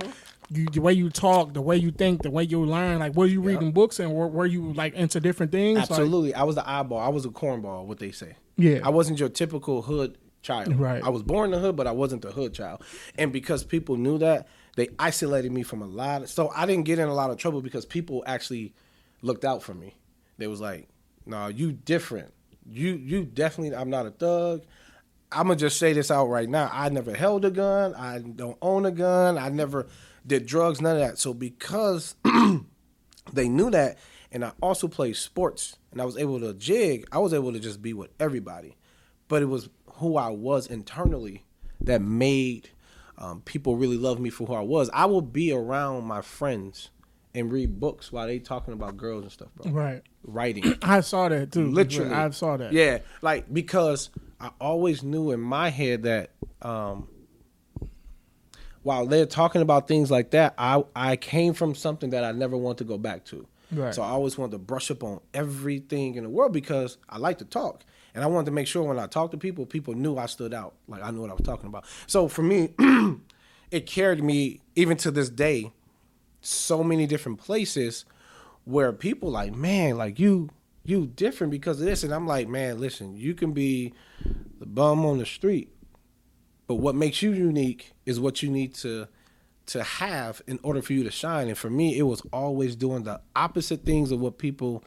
[0.48, 0.60] Mm-hmm.
[0.60, 3.26] you, the way you talk, the way you think, the way you learn, like were
[3.26, 5.78] you reading books and were, were you like into different things?
[5.78, 6.34] Like, Absolutely.
[6.34, 6.98] I was the eyeball.
[6.98, 8.36] I was a cornball, what they say.
[8.56, 8.78] Yeah.
[8.84, 10.76] I wasn't your typical hood child.
[10.76, 11.02] Right.
[11.02, 12.82] I was born in the hood, but I wasn't the hood child.
[13.18, 14.46] And because people knew that,
[14.76, 17.38] they isolated me from a lot of so I didn't get in a lot of
[17.38, 18.74] trouble because people actually
[19.22, 19.96] looked out for me.
[20.38, 20.88] They was like,
[21.24, 22.32] No, you different.
[22.70, 24.62] You you definitely I'm not a thug.
[25.32, 26.70] I'm gonna just say this out right now.
[26.72, 27.94] I never held a gun.
[27.94, 29.38] I don't own a gun.
[29.38, 29.86] I never
[30.26, 30.80] did drugs.
[30.80, 31.18] None of that.
[31.18, 32.14] So because
[33.32, 33.98] they knew that,
[34.30, 37.06] and I also played sports, and I was able to jig.
[37.10, 38.76] I was able to just be with everybody,
[39.28, 41.44] but it was who I was internally
[41.80, 42.70] that made
[43.18, 44.90] um, people really love me for who I was.
[44.92, 46.90] I will be around my friends
[47.34, 49.70] and read books while they talking about girls and stuff, bro.
[49.70, 50.02] Right.
[50.24, 50.74] Writing.
[50.82, 51.70] I saw that too.
[51.70, 52.72] Literally, I saw that.
[52.72, 56.30] Yeah, like because I always knew in my head that
[56.62, 57.08] um,
[58.82, 62.56] while they're talking about things like that, I I came from something that I never
[62.56, 63.46] want to go back to.
[63.72, 63.94] Right.
[63.94, 67.38] So I always wanted to brush up on everything in the world because I like
[67.38, 67.84] to talk,
[68.16, 70.54] and I wanted to make sure when I talk to people, people knew I stood
[70.54, 71.84] out, like I knew what I was talking about.
[72.06, 72.70] So for me,
[73.70, 75.70] it carried me even to this day,
[76.40, 78.06] so many different places
[78.64, 80.48] where people like, man, like you,
[80.82, 83.92] you different because of this, and I'm like, man, listen, you can be
[84.58, 85.68] the bum on the street,
[86.66, 89.08] but what makes you unique is what you need to
[89.66, 91.48] to have in order for you to shine.
[91.48, 94.84] And for me, it was always doing the opposite things of what people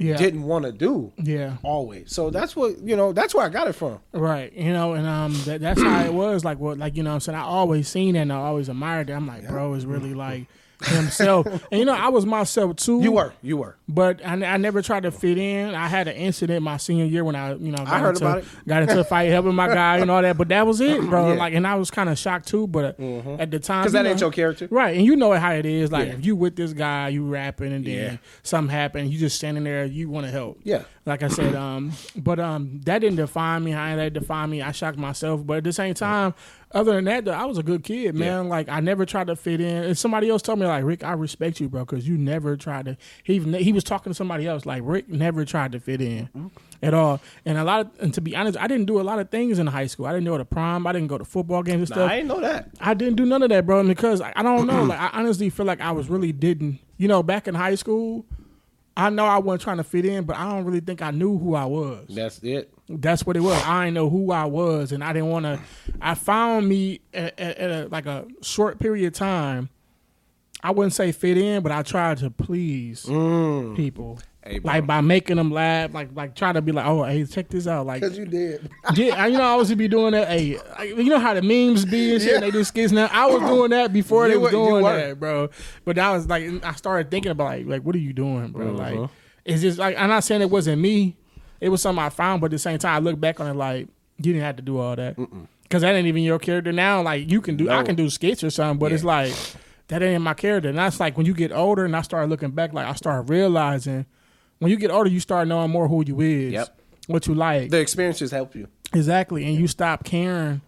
[0.00, 0.16] Yeah.
[0.16, 1.12] didn't want to do.
[1.18, 1.58] Yeah.
[1.62, 2.12] Always.
[2.12, 3.12] So that's what you know.
[3.12, 4.00] That's where I got it from.
[4.12, 6.42] Right, you know, and um, that, that's how it was.
[6.44, 8.68] Like what, like you know, what I'm saying I always seen that, and I always
[8.70, 9.12] admired it.
[9.12, 10.46] I'm like, bro, is really like
[10.84, 13.00] himself, and you know, I was myself too.
[13.00, 13.32] You were.
[13.42, 13.76] You were.
[13.88, 15.74] but I, I never tried to fit in.
[15.74, 18.24] I had an incident my senior year when I, you know, got I heard into,
[18.26, 18.44] about it.
[18.66, 20.36] got into a fight helping my guy and all that.
[20.38, 21.32] But that was it, bro.
[21.32, 21.38] Yeah.
[21.38, 22.66] Like, and I was kind of shocked too.
[22.66, 24.68] But at the time, Because that know, ain't your character.
[24.70, 25.90] Right, and you know how it is.
[25.92, 26.14] Like Yeah.
[26.14, 28.16] if you with this guy, you rapping, and then Yeah.
[28.42, 30.60] something happened, you just standing there, you want to help.
[30.64, 30.82] Yeah.
[31.06, 33.70] Like I said, um, but um, that didn't define me.
[33.72, 35.44] How that defined me, I shocked myself.
[35.44, 36.34] But at the same time,
[36.72, 38.48] other than that, though, I was a good kid, man.
[38.48, 39.84] Like I never tried to fit in.
[39.84, 42.84] And somebody else told me, like Rick, I respect you, bro, because you never tried
[42.86, 42.96] to.
[43.24, 46.28] He even- he was talking to somebody else, like Rick never tried to fit in
[46.36, 46.46] Mm-hmm.
[46.82, 47.20] at all.
[47.44, 49.58] And a lot of, and to be honest, I didn't do a lot of things
[49.58, 50.06] in high school.
[50.06, 50.86] I didn't go to prom.
[50.86, 52.10] I didn't go to football games and Nah, stuff.
[52.10, 52.70] I didn't know that.
[52.80, 54.82] I didn't do none of that, bro, because I, I don't know.
[54.84, 56.78] like I honestly feel like I was really didn't.
[56.98, 58.26] You know, back in high school,
[58.96, 61.38] I know I wasn't trying to fit in, but I don't really think I knew
[61.38, 62.06] who I was.
[62.08, 62.72] That's it.
[62.88, 63.62] That's what it was.
[63.64, 65.60] I didn't know who I was, and I didn't want to.
[66.00, 69.68] I found me at, at, at a, like a short period of time.
[70.62, 74.22] I wouldn't say fit in, but I tried to please people, Mm.
[74.42, 77.48] Hey, like by making them laugh, like like try to be like, oh, hey, check
[77.48, 78.70] this out, like because you did.
[78.94, 80.28] yeah, you know, I was be doing that.
[80.28, 82.34] Hey, I- you know how the memes be and shit.
[82.36, 83.10] and They do skits now.
[83.12, 85.50] I was doing that before You they was were- doing that, bro.
[85.84, 88.68] But I was like, I started thinking about like, like, what are you doing, bro?
[88.74, 88.76] Uh-huh.
[89.02, 89.10] Like,
[89.44, 91.16] it's just like I'm not saying it wasn't me.
[91.60, 93.54] It was something I found, but at the same time, I look back on it
[93.56, 95.16] like you didn't have to do all that
[95.64, 97.02] because that ain't even your character now.
[97.02, 99.34] Like you can do, I can do skits or something, but it's like
[99.88, 100.70] that ain't my character.
[100.70, 103.28] And that's like when you get older, and I started looking back, like I started
[103.28, 104.06] realizing
[104.60, 106.80] when you get older, you start knowing more who you is, Yep.
[107.08, 107.70] what you like.
[107.70, 108.68] The experiences help you.
[108.94, 110.60] Exactly, and you stop caring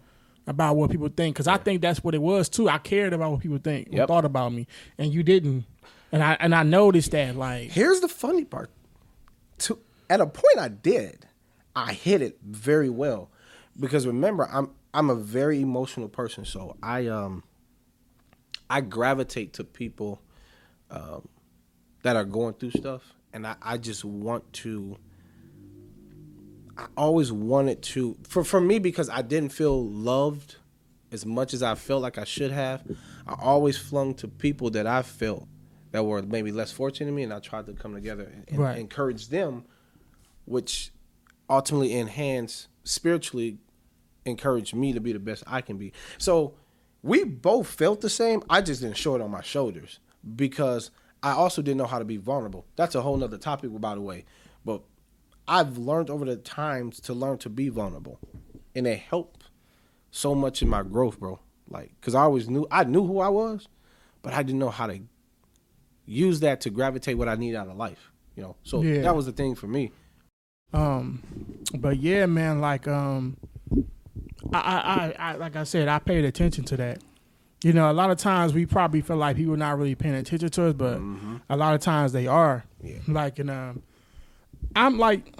[0.47, 2.67] about what people think because I think that's what it was too.
[2.67, 4.07] I cared about what people think, Yep.
[4.07, 5.65] thought about me, and you didn't.
[6.11, 8.69] And I and I noticed that like Here's the funny part.
[9.59, 9.79] To
[10.09, 11.25] at a point I did,
[11.75, 13.29] I hit it very well.
[13.79, 17.43] Because remember, I'm I'm a very emotional person, so I um
[18.69, 20.21] I gravitate to people
[20.91, 21.27] um
[22.03, 24.97] that are going through stuff and I, I just want to
[26.77, 30.55] I always wanted to for for me because I didn't feel loved
[31.11, 32.83] as much as I felt like I should have.
[33.27, 35.47] I always flung to people that I felt
[35.91, 38.57] that were maybe less fortunate than me, and I tried to come together and, and
[38.59, 38.79] Right.
[38.79, 39.65] encourage them
[40.45, 40.91] which
[41.49, 43.59] ultimately enhanced spiritually
[44.25, 45.93] encouraged me to be the best I can be.
[46.17, 46.55] So
[47.01, 48.41] we both felt the same.
[48.49, 49.99] I just didn't show it on my shoulders
[50.35, 50.89] because
[51.23, 52.65] I also didn't know how to be vulnerable.
[52.75, 54.25] That's a whole nother topic, by the way.
[54.65, 54.81] But
[55.47, 58.19] I've learned over the times to learn to be vulnerable,
[58.75, 59.45] and it helped
[60.11, 61.39] so much in my growth, bro.
[61.69, 63.67] Like, cause I always knew I knew who I was,
[64.21, 64.99] but I didn't know how to
[66.05, 68.11] use that to gravitate what I need out of life.
[68.35, 69.01] You know, so Yeah.
[69.03, 69.91] that was the thing for me.
[70.73, 71.21] Um,
[71.77, 73.37] but yeah, man, like um,
[74.51, 76.99] I, I, I, I, like I said, I paid attention to that.
[77.63, 80.49] You know, a lot of times we probably feel like people not really paying attention
[80.49, 80.99] to us, but
[81.49, 82.65] a lot of times they are.
[82.81, 82.97] Yeah.
[83.07, 83.81] Like, and um,
[84.75, 85.33] I'm like,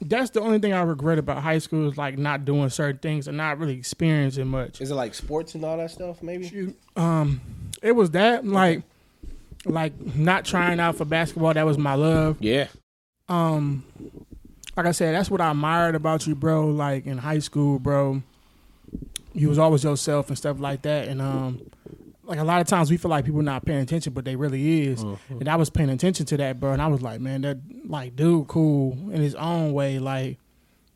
[0.00, 3.28] that's the only thing I regret about high school is like not doing certain things
[3.28, 4.80] and not really experiencing much.
[4.82, 6.22] Is it like sports and all that stuff?
[6.22, 6.48] Maybe.
[6.48, 7.40] Shoot, um,
[7.82, 8.82] it was that like,
[9.64, 11.54] like not trying out for basketball.
[11.54, 12.36] That was my love.
[12.40, 12.68] Yeah.
[13.28, 13.84] um
[14.76, 16.68] like I said, that's what I admired about you, bro.
[16.68, 18.22] Like in high school, bro,
[19.38, 21.08] you was always yourself and stuff like that.
[21.08, 21.62] And um,
[22.24, 24.86] like a lot of times we feel like people not paying attention, but they really
[24.86, 25.02] is.
[25.28, 26.72] And I was paying attention to that, bro.
[26.72, 29.98] And I was like, man, that like dude, cool in his own way.
[29.98, 30.38] Like,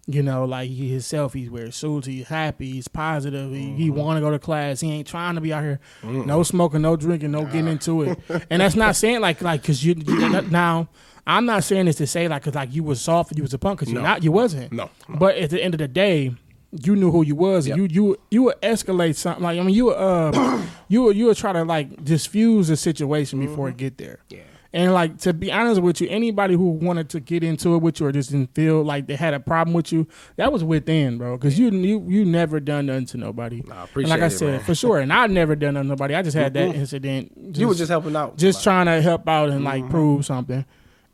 [0.06, 1.32] you know, like he himself.
[1.32, 2.06] He wears suits.
[2.06, 2.72] He's happy.
[2.72, 3.52] He's positive.
[3.52, 4.80] He, he want to go to class.
[4.80, 5.80] He ain't trying to be out here.
[6.02, 8.18] No smoking, no drinking, no getting into it.
[8.50, 10.88] and that's not saying like like because you, you now.
[11.24, 13.54] I'm not saying this to say like cause like you was soft and you was
[13.54, 14.24] a punk because you're not.
[14.24, 14.72] You wasn't.
[14.72, 15.16] No, no.
[15.16, 16.34] But at the end of the day,
[16.72, 17.66] you knew who you was.
[17.66, 17.76] Yep.
[17.78, 19.42] And you you you would escalate something.
[19.44, 22.76] Like I mean, you would, uh you would, you would try to like diffuse the
[22.76, 24.20] situation before it get there.
[24.30, 24.40] Yeah.
[24.74, 28.00] And like to be honest with you, anybody who wanted to get into it with
[28.00, 30.06] you or just didn't feel like they had a problem with you,
[30.36, 31.36] that was within, bro.
[31.36, 33.62] Because you you you never done nothing to nobody.
[33.66, 34.60] Nah, I and appreciate like I it, said, man.
[34.60, 34.98] for sure.
[35.00, 36.14] And I never done nothing to nobody.
[36.14, 37.32] I just had that incident.
[37.58, 38.38] you were just helping out.
[38.38, 39.82] just trying to help out and Mm-hmm.
[39.82, 40.64] like prove something.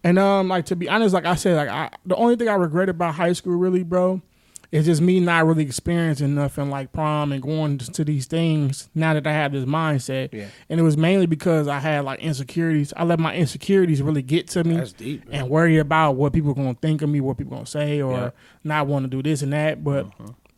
[0.05, 2.55] And um, like to be honest, like I said, like I the only thing I
[2.55, 4.23] regret about high school, really, bro,
[4.71, 8.91] is just me not really experiencing nothing like prom and going to these things.
[8.95, 10.47] Now that I have this mindset, Yeah.
[10.69, 12.93] and it was mainly because I had like insecurities.
[12.97, 15.25] I let my insecurities really get to me deep.
[15.31, 18.13] and worry about what people are gonna think of me, what people gonna say, or
[18.13, 18.19] Yeah.
[18.19, 18.31] Uh-huh.
[18.65, 19.83] not want to do this and that.
[19.83, 20.07] But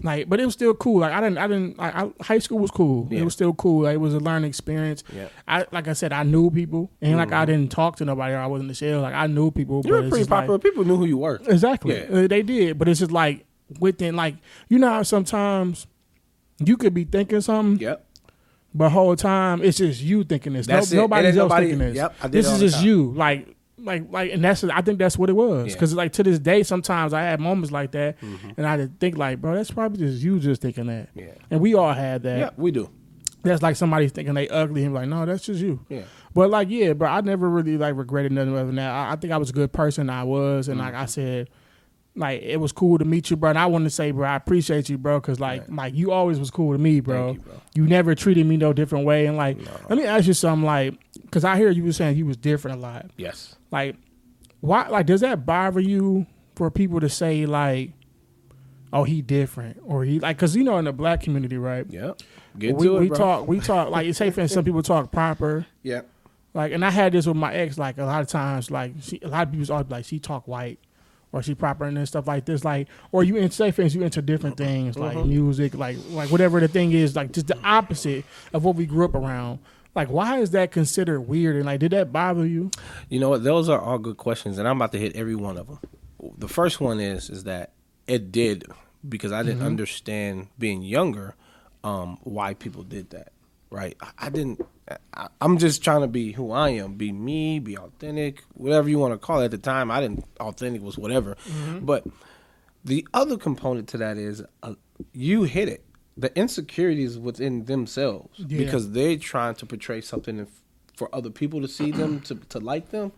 [0.03, 1.01] like, but it was still cool.
[1.01, 1.79] Like I didn't, I didn't.
[1.79, 3.07] Like, I, high school was cool.
[3.11, 3.21] Yeah.
[3.21, 3.83] It was still cool.
[3.85, 5.05] Like, it was a learning experience.
[5.15, 5.29] Yeah.
[5.47, 8.35] I like I said, I knew people, and like I didn't talk to nobody.
[8.35, 9.03] or I wasn't the shell.
[9.03, 9.83] Like I knew people.
[9.85, 10.59] You were pretty just like- popular.
[10.59, 11.41] People knew who you were.
[11.47, 11.97] Exactly.
[11.97, 12.23] Yeah.
[12.25, 13.45] Uh, they did, but it's just like
[13.79, 14.37] within like
[14.69, 15.87] you know how sometimes
[16.59, 18.05] you could be thinking something, Yep.
[18.75, 20.67] but whole time it's just you thinking this.
[20.67, 21.03] That's no, it.
[21.03, 21.97] Nobody It else nobody- thinking this.
[21.97, 22.87] yep, this is just time.
[22.87, 23.13] you.
[23.13, 25.49] Like like like, and that's I think that's what it was.
[25.49, 25.55] Yeah.
[25.57, 25.73] Mm-hmm.
[25.73, 28.17] Because like to this day, sometimes I have moments like that,
[28.57, 31.09] and I think like, bro, that's probably just you just thinking that.
[31.15, 31.29] Yeah.
[31.51, 32.39] And we all had that.
[32.39, 32.91] Yeah, we do.
[33.43, 35.81] That's like somebody thinking they ugly and like, no, that's just you.
[35.89, 36.03] Yeah.
[36.35, 38.91] But like, yeah, bro, I never really like regretted nothing other than that.
[38.91, 40.11] I, I think I was a good person.
[40.11, 41.49] I was, and like I said,
[42.21, 43.51] like it was cool to meet you, bro.
[43.51, 46.39] And I want to say, bro, I appreciate you, bro, because like, like you always
[46.39, 47.33] was cool to me, bro.
[47.33, 47.55] You, bro.
[47.75, 49.27] You never treated me no different way.
[49.27, 52.27] And like, let me ask you something, like, because I hear you were saying you
[52.27, 53.11] was different a lot.
[53.17, 53.57] Yes.
[53.71, 53.97] Like,
[54.61, 54.87] why?
[54.89, 57.93] Like, does that bother you for people to say like,
[58.93, 61.87] oh, he different, or he like, because you know in the black community, right?
[61.89, 62.23] Yep.
[62.59, 63.17] Get we to it, we bro.
[63.17, 65.67] talk, we talk like it's safe, and some people talk proper.
[65.83, 66.03] Yeah.
[66.53, 67.79] Like, and I had this with my ex.
[67.79, 70.49] Like a lot of times, like she, a lot of people always like she talk
[70.49, 70.81] white,
[71.33, 72.65] or she proper and stuff like this.
[72.65, 74.69] Like, or you in say things, you into different uh-huh.
[74.69, 75.25] things like uh-huh.
[75.25, 77.65] music, like like whatever the thing is, like just the mm.
[77.65, 79.61] opposite of what we grew up around.
[79.95, 81.57] Like, why is that considered weird?
[81.57, 82.71] And like, did that bother you?
[83.09, 83.43] You know what?
[83.43, 85.79] Those are all good questions, and I'm about to hit every one of them.
[86.39, 87.73] The first one is is that
[88.07, 88.67] it did
[89.09, 89.67] because I didn't mm-hmm.
[89.67, 91.35] understand being younger
[91.83, 93.33] um, why people did that.
[93.71, 93.97] Right?
[94.01, 94.61] I, I didn't.
[95.41, 99.13] I'm just trying to be who I am, be me, be authentic, whatever you want
[99.15, 99.47] to call it.
[99.47, 100.25] At the time, I didn't.
[100.41, 101.37] Authentic was whatever,
[101.81, 102.05] but
[102.85, 104.75] the other component to that is uh,
[105.13, 105.85] you hit it.
[106.17, 108.59] The insecurities within themselves Yeah.
[108.59, 110.47] because they're trying to portray something
[110.97, 113.13] for other people to see them to to like them.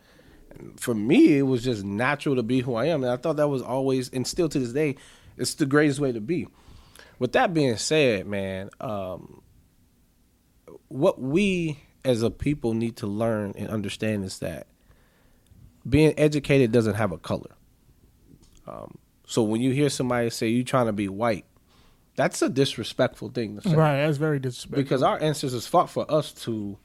[0.58, 3.36] And for me, it was just natural to be who I am, and I thought
[3.36, 4.96] that was always and still to this day,
[5.38, 6.46] it's the greatest way to be.
[7.18, 9.41] With that being said, man, um,
[10.92, 14.66] what we as a people need to learn and understand is that
[15.88, 17.50] being educated doesn't have a color.
[18.66, 21.44] Um, so when you hear somebody say you trying to be white,
[22.14, 24.82] that's a disrespectful thing to say Right, that's very disrespectful.
[24.82, 26.78] because our ancestors fought for us to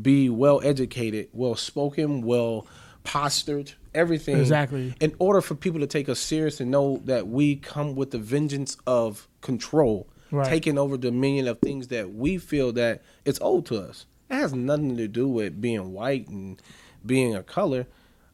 [0.00, 2.66] be well educated, well spoken, well
[3.04, 4.38] postured, everything.
[4.38, 4.94] Exactly.
[5.00, 8.18] In order for people to take us serious and know that we come with the
[8.18, 10.46] vengeance of control, Right.
[10.46, 14.06] taking over dominion of things that we feel that it's owed to us.
[14.30, 16.60] It has nothing to do with being white and
[17.04, 17.86] being a color.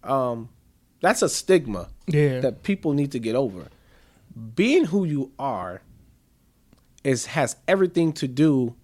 [0.04, 0.50] Um,
[1.00, 2.40] That's a stigma Yeah.
[2.40, 3.68] that people need to get over.
[4.54, 5.82] Being who you are
[7.04, 8.74] is has everything to do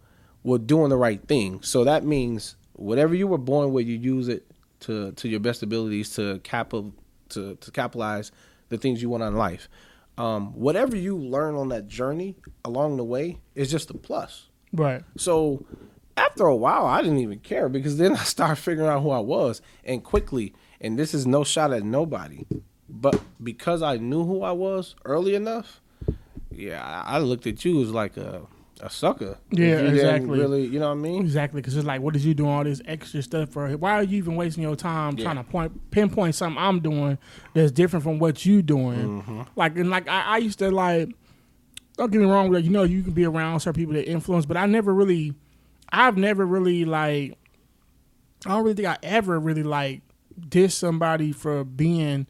[0.43, 1.61] with doing the right thing.
[1.63, 4.47] So that means whatever you were born with, you use it
[4.81, 6.93] to to your best abilities to capital
[7.31, 8.33] to to capitalize
[8.69, 9.69] the things you want in life.
[10.19, 14.49] Um, whatever you learn on that journey along the way is just a plus.
[14.73, 15.03] right.
[15.17, 15.65] So
[16.17, 19.21] after a while, I didn't even care because then I started figuring out who I
[19.21, 20.55] was and quickly.
[20.81, 22.45] And this is no shot at nobody,
[22.89, 25.81] but because I knew who I was early enough,
[26.51, 28.43] yeah, I I looked at you as like a
[28.83, 29.39] a sucker.
[29.51, 30.39] Yeah, exactly.
[30.39, 31.23] Really, you know what I mean?
[31.23, 33.71] Exactly, because it's like, what is you doing all this extra stuff for?
[33.77, 35.25] Why are you even wasting your time Yeah.
[35.25, 37.17] trying to point pinpoint something I'm doing
[37.55, 39.23] that's different from what you doing?
[39.23, 39.43] Mm-hmm.
[39.57, 41.09] Like, and like I, I used to like.
[41.99, 44.47] Don't get me wrong, like you know, you can be around certain people that influence,
[44.47, 45.35] but I never really,
[45.91, 47.37] I've never really like,
[48.47, 50.01] I don't really think I ever really like
[50.49, 52.27] diss somebody for being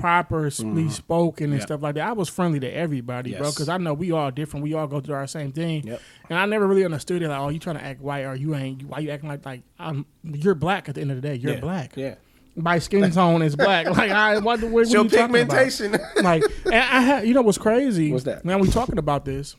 [0.00, 1.58] properly spoken and Mm-hmm.
[1.60, 1.64] Yeah.
[1.66, 2.08] stuff like that.
[2.08, 4.64] I was friendly to everybody, bro, because I know we all different.
[4.64, 5.86] We all go through our same thing.
[5.86, 6.00] Yep.
[6.30, 7.28] And I never really understood it.
[7.28, 8.82] Like, oh, you trying to act white or you ain't?
[8.84, 10.06] Why you acting like like I'm?
[10.22, 11.34] You're black at the end of the day.
[11.36, 11.60] You're yeah.
[11.60, 11.96] black.
[11.96, 12.14] Yeah.
[12.58, 13.86] My skin tone is black.
[13.96, 15.92] Like, I what, what, what Your you pigmentation.
[16.22, 18.10] Like, and I had, you know what's crazy?
[18.12, 18.44] What's that?
[18.46, 19.56] Now we talking about this.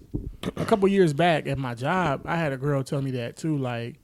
[0.56, 3.56] A couple years back at my job, I had a girl tell me that too.
[3.58, 3.98] Like,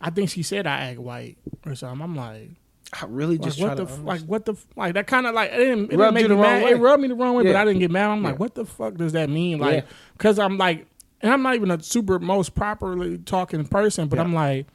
[0.00, 2.02] I think she said I act white or something.
[2.02, 2.50] I'm like,
[2.92, 5.26] I really like just what try the f- like what the f- like that kind
[5.26, 6.62] of like it didn't, it didn't make me mad.
[6.64, 6.70] way.
[6.72, 8.10] It rubbed me the wrong way, but I didn't get mad.
[8.10, 9.58] I'm like, what the fuck does that mean?
[9.60, 9.90] Like, Yeah.
[10.18, 10.86] because I'm like,
[11.22, 14.22] and I'm not even a super most properly talking person, but Yeah.
[14.24, 14.66] I'm like,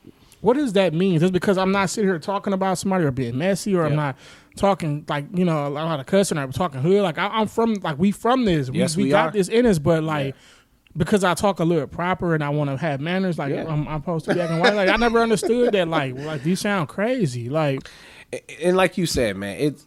[0.42, 1.20] what does that mean?
[1.20, 4.16] Just because I'm not sitting here talking about somebody or being messy, or I'm not
[4.56, 7.04] talking like you know a lot of cussing or talking hood.
[7.04, 8.70] Like I, I'm from like we from this.
[8.74, 9.32] Yes, we, we got are.
[9.32, 10.36] this in us, but like.
[10.98, 13.66] Because I talk a little proper and I want to have manners, like Yeah.
[13.68, 14.74] I'm, I'm supposed to be acting white.
[14.74, 15.88] Like I never understood that.
[15.88, 17.50] Like, like these sound crazy.
[17.50, 17.88] Like,
[18.62, 19.86] and like you said, man, it's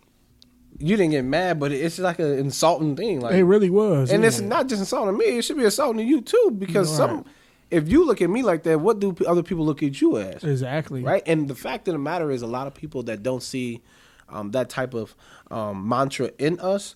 [0.79, 3.20] you didn't get mad, but it's like an insulting thing.
[3.20, 4.11] Like it really was.
[4.11, 4.29] and yeah.
[4.29, 6.57] it's not just insulting me; it should be insulting you too.
[6.57, 7.09] Because Right.
[7.09, 7.25] some,
[7.70, 10.42] if you look at me like that, what do other people look at you as?
[10.42, 11.23] exactly Right?
[11.27, 13.83] And the fact of the matter is, a lot of people that don't see
[14.29, 15.14] um, that type of
[15.51, 16.94] um, mantra in us,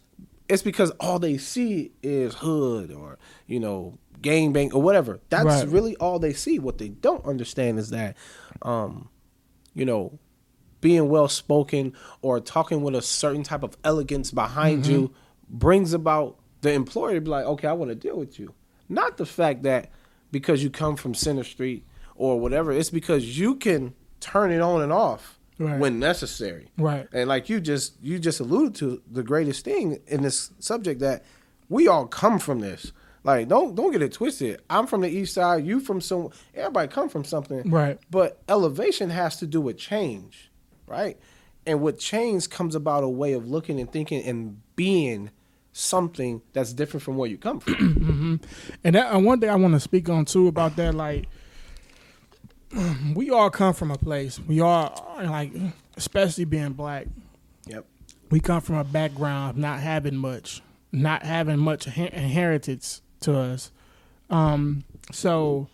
[0.49, 5.21] it's because all they see is hood or you know gang bang or whatever.
[5.29, 5.69] That's Right.
[5.69, 6.59] really all they see.
[6.59, 8.17] What they don't understand is that,
[8.63, 9.09] um,
[9.75, 10.19] you know,
[10.81, 15.13] being well spoken or talking with a certain type of elegance behind you
[15.49, 18.55] brings about the employer to be like, okay, I want to deal with you.
[18.89, 19.91] Not the fact that
[20.33, 21.85] because you come from Center Street
[22.17, 25.79] or whatever, it's because you can turn it on and off Right.
[25.79, 26.69] when necessary.
[26.79, 27.07] Right.
[27.13, 31.25] And like you just you just alluded to the greatest thing in this subject that
[31.69, 32.93] we all come from this.
[33.25, 34.61] Like don't don't get it twisted.
[34.69, 37.71] I'm from the east side, you from some everybody come from something.
[37.71, 37.99] Right.
[38.11, 40.51] But elevation has to do with change,
[40.87, 41.19] right?
[41.67, 45.31] And with change comes about a way of looking and thinking and being
[45.73, 47.75] something that's different from where you come from.
[48.05, 48.37] Mm-hmm.
[48.85, 51.27] And that and one thing I want to speak on too about that, like
[53.15, 54.39] we all come from a place.
[54.39, 55.53] We all like,
[55.97, 57.07] especially being black,
[57.67, 57.87] yep.
[58.31, 63.39] we come from a background of not having much, not having much inher- inheritance to
[63.39, 63.71] us.
[64.31, 65.69] Um, so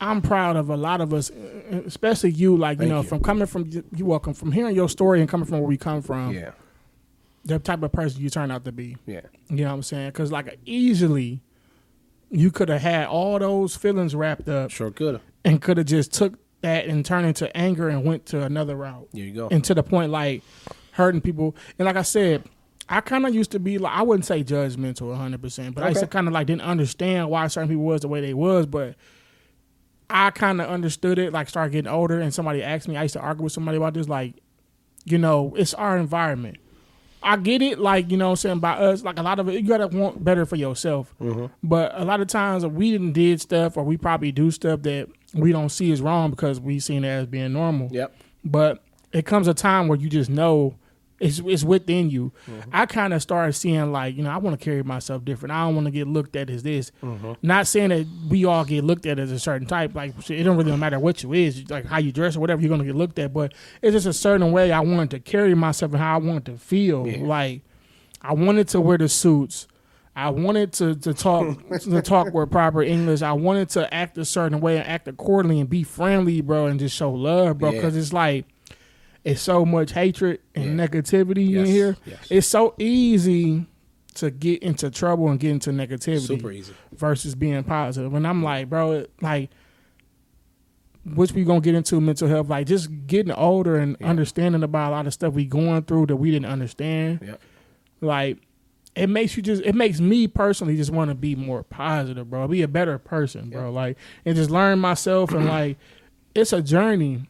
[0.00, 1.30] I'm proud of a lot of us,
[1.86, 2.56] especially you.
[2.56, 3.08] Like Thank you know, you.
[3.08, 6.02] from coming from you welcome from hearing your story and coming from where we come
[6.02, 6.32] from.
[6.32, 6.52] Yeah.
[7.44, 8.96] The type of person you turn out to be.
[9.06, 9.22] Yeah.
[9.48, 10.08] You know what I'm saying?
[10.10, 11.40] Because like easily,
[12.30, 15.20] you could have had all those feelings wrapped up Sure could.
[15.44, 19.08] and could have just took that and turned into anger and went to another route.
[19.12, 19.48] There you go.
[19.48, 20.42] And to the point like
[20.92, 21.56] hurting people.
[21.78, 22.44] And like I said,
[22.88, 25.88] I kind of used to be like I wouldn't say judgmental 100, percent but I
[25.88, 28.66] used to kind of like didn't understand why certain people was the way they was,
[28.66, 28.96] but.
[30.10, 32.96] I kind of understood it, like started getting older, and somebody asked me.
[32.96, 34.36] I used to argue with somebody about this, like,
[35.04, 36.56] you know, it's our environment.
[37.22, 39.50] I get it, like you know, what I'm saying by us, like a lot of
[39.50, 41.14] it, you gotta want better for yourself.
[41.20, 41.46] Mm-hmm.
[41.62, 45.08] But a lot of times we didn't did stuff, or we probably do stuff that
[45.34, 47.88] we don't see as wrong because we seen it as being normal.
[47.90, 48.14] Yep.
[48.46, 50.74] But it comes a time where you just know
[51.20, 52.32] it's it's within you.
[52.48, 52.70] Mm-hmm.
[52.72, 55.52] I kind of started seeing like you know I want to carry myself different.
[55.52, 56.92] I don't want to get looked at as this.
[57.02, 57.32] Mm-hmm.
[57.42, 59.94] Not saying that we all get looked at as a certain type.
[59.94, 60.80] Like it don't really mm-hmm.
[60.80, 62.60] matter what you is, like how you dress or whatever.
[62.60, 63.32] You're gonna get looked at.
[63.32, 63.52] But
[63.82, 66.56] it's just a certain way I wanted to carry myself and how I wanted to
[66.56, 67.06] feel.
[67.06, 67.24] Yeah.
[67.24, 67.62] Like
[68.22, 69.66] I wanted to wear the suits.
[70.14, 73.22] I wanted to, to talk to talk with proper English.
[73.22, 76.78] I wanted to act a certain way and act accordingly and be friendly, bro, and
[76.78, 77.70] just show love, bro.
[77.70, 77.76] Yeah.
[77.76, 78.44] Because it's like
[79.24, 80.86] it's so much hatred and Yeah.
[80.86, 81.96] negativity in here.
[82.06, 82.26] yes.
[82.30, 83.66] It's so easy
[84.14, 86.72] to get into trouble and get into negativity Super easy.
[86.96, 88.14] versus being positive.
[88.14, 89.50] And I'm like, bro, like
[91.14, 94.08] which we gonna get into mental health, like just getting older and Yeah.
[94.10, 97.20] understanding about a lot of stuff we going through that we didn't understand.
[97.24, 97.40] Yep.
[98.00, 98.38] Like
[98.94, 102.46] it makes you just it makes me personally just want to be more positive, bro.
[102.48, 103.70] Be a better person, bro.
[103.70, 105.78] Like and just learn myself and like
[106.34, 107.26] it's a journey.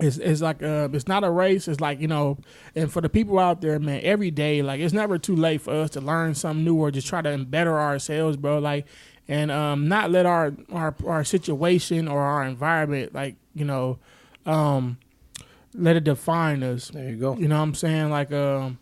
[0.00, 1.68] It's it's like uh it's not a race.
[1.68, 2.38] It's like you know,
[2.74, 5.72] and for the people out there, man, every day like it's never too late for
[5.72, 8.58] us to learn something new or just try to better ourselves, bro.
[8.58, 8.86] Like
[9.26, 13.98] and um not let our our our situation or our environment like you know
[14.46, 14.98] um
[15.74, 16.88] let it define us.
[16.88, 17.36] There you go.
[17.36, 18.10] You know what I'm saying?
[18.10, 18.78] Like, um,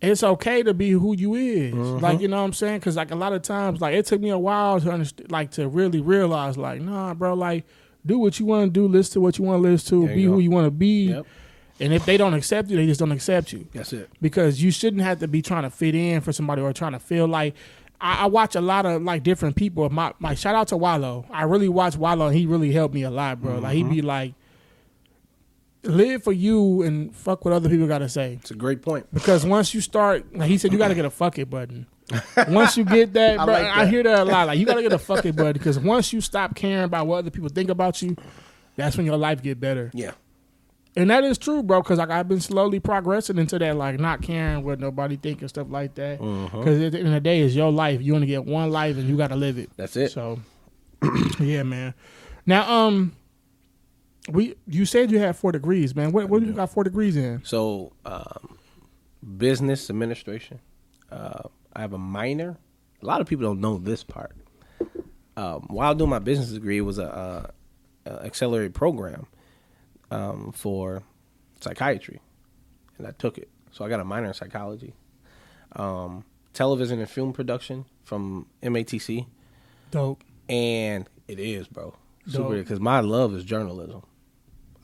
[0.00, 1.74] it's okay to be who you is.
[1.74, 2.80] Like, you know what I'm saying?
[2.80, 5.52] Because like a lot of times, like it took me a while to understand, like
[5.52, 7.64] to really realize, like, nah, bro, like
[8.04, 10.16] do what you want to do, listen to what you want to listen to, There
[10.16, 11.06] be you who you want to be.
[11.06, 11.26] Yep.
[11.80, 14.10] And if they don't accept you, they just don't accept you That's it.
[14.20, 17.00] because you shouldn't have to be trying to fit in for somebody or trying to
[17.00, 17.54] feel like.
[18.04, 19.88] I, I watch a lot of like different people.
[19.88, 21.24] My my shout out to Wallo.
[21.30, 22.26] I really watch Wallo.
[22.26, 23.60] and He really helped me a lot, bro.
[23.60, 23.92] Like he mm-hmm.
[23.92, 24.34] be like,
[25.84, 28.38] live for you and fuck what other people got to say.
[28.40, 29.06] It's a great point.
[29.12, 31.86] Because once you start, like he said, you got to get a fuck it button.
[32.48, 34.46] Once you get that, I bro, like I hear that a lot.
[34.48, 37.06] Like you got to get a fuck it button because once you stop caring about
[37.06, 38.16] what other people think about you,
[38.76, 39.90] that's when your life get better.
[39.94, 40.12] Yeah.
[40.94, 41.82] And that is true, bro.
[41.82, 45.48] Because like I've been slowly progressing into that, like not caring what nobody think and
[45.48, 46.20] stuff like that.
[46.20, 46.58] Mm-hmm.
[46.58, 48.02] Because at the end of the day, it's your life.
[48.02, 49.70] You only get one life, and you got to live it.
[49.76, 50.12] That's it.
[50.12, 50.40] So,
[51.40, 51.94] yeah, man.
[52.44, 53.12] Now, um,
[54.28, 56.12] we you said you had four degrees, man.
[56.12, 57.42] What what do you got four degrees in?
[57.44, 58.58] So, um,
[59.38, 60.60] business administration.
[61.10, 61.44] Uh,
[61.74, 62.58] I have a minor.
[63.02, 64.32] A lot of people don't know this part.
[65.36, 67.46] Um, while doing my business degree, it was a, uh
[68.04, 69.26] a accelerated program
[70.10, 71.04] um, for
[71.60, 72.20] psychiatry,
[72.98, 73.48] and I took it.
[73.70, 74.92] So I got a minor in psychology.
[75.76, 79.26] Um, television and film production from MATC,
[79.92, 80.22] Dope.
[80.48, 81.94] and it is, bro,
[82.26, 82.56] super.
[82.56, 84.02] Because my love is journalism.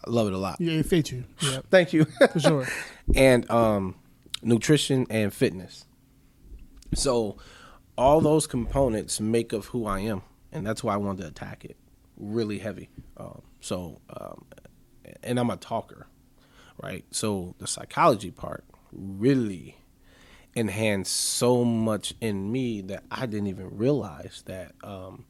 [0.06, 0.60] I love it a lot.
[0.60, 1.24] Yeah, it fits you.
[1.42, 2.04] Yeah, Thank you.
[2.32, 2.66] for sure.
[3.16, 3.96] and um,
[4.42, 5.84] nutrition and fitness.
[6.94, 7.36] So,
[7.96, 10.22] all those components make of who I am,
[10.52, 11.76] and that's why I wanted to attack it
[12.16, 12.88] really heavy.
[13.16, 14.44] Um, so, um,
[15.22, 16.06] and I'm a talker,
[16.80, 17.04] right?
[17.10, 19.76] So the psychology part really
[20.54, 24.72] enhanced so much in me that I didn't even realize that.
[24.82, 25.24] Um,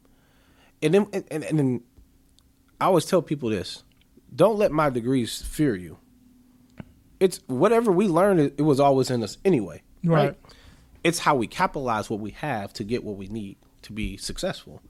[0.81, 1.81] and then, and, and, then
[2.79, 3.83] I always tell people this:
[4.33, 5.97] don't let my degrees fear you
[7.19, 10.27] it's whatever we learned it, it was always in us anyway right.
[10.27, 10.37] Right.
[11.03, 14.81] It's how we capitalize what we have to get what we need to be successful.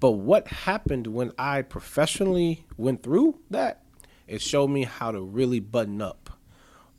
[0.00, 3.82] But what happened when i professionally went through that
[4.26, 6.38] it showed me how to really button up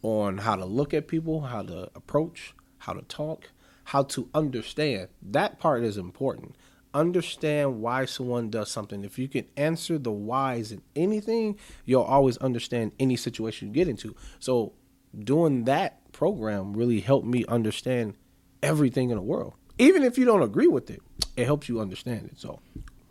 [0.01, 3.49] on how to look at people how to approach how to talk
[3.85, 5.09] how to understand.
[5.21, 6.55] That part is important.
[6.93, 9.05] Understand why someone does something.
[9.05, 13.87] If you can answer the whys in anything you'll always understand any situation you get
[13.87, 14.15] into.
[14.39, 14.73] So
[15.17, 18.15] doing that program really helped me understand
[18.63, 19.53] everything in the world.
[19.77, 21.01] Even if you don't agree with it
[21.37, 22.39] it helps you understand it.
[22.39, 22.59] So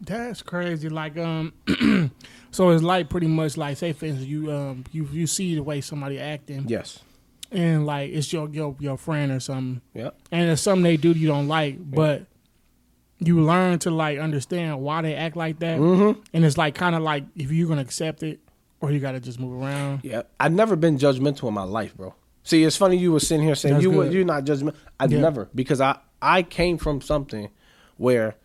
[0.00, 0.88] That's crazy.
[0.88, 1.52] Like um,
[2.50, 5.62] so it's like pretty much like say for instance you um you you see the
[5.62, 6.64] way somebody acting.
[6.68, 7.00] Yes.
[7.52, 9.80] And like it's your your your friend or something.
[9.92, 12.26] Yeah and it's something they do you don't like, but
[13.20, 16.20] you learn to like understand why they act like that, Mm-hmm.
[16.34, 18.40] and it's like kind of like if you're gonna accept it
[18.80, 20.00] or you gotta just move around.
[20.02, 22.14] Yeah, I've never been judgmental in my life, bro.
[22.44, 24.12] See, it's funny you were sitting here saying That's you were, good.
[24.12, 24.74] you're not judgmental.
[25.00, 25.20] I Yeah.
[25.20, 27.50] never because I I came from something
[27.96, 28.36] where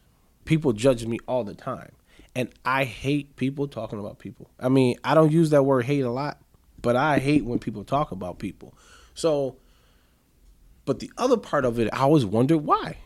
[0.45, 1.91] people judge me all the time,
[2.35, 4.49] and I hate people talking about people.
[4.59, 6.41] I mean, I don't use that word hate a lot,
[6.81, 8.73] but I hate when people talk about people.
[9.13, 9.57] So,
[10.85, 12.97] but the other part of it, I always wondered why.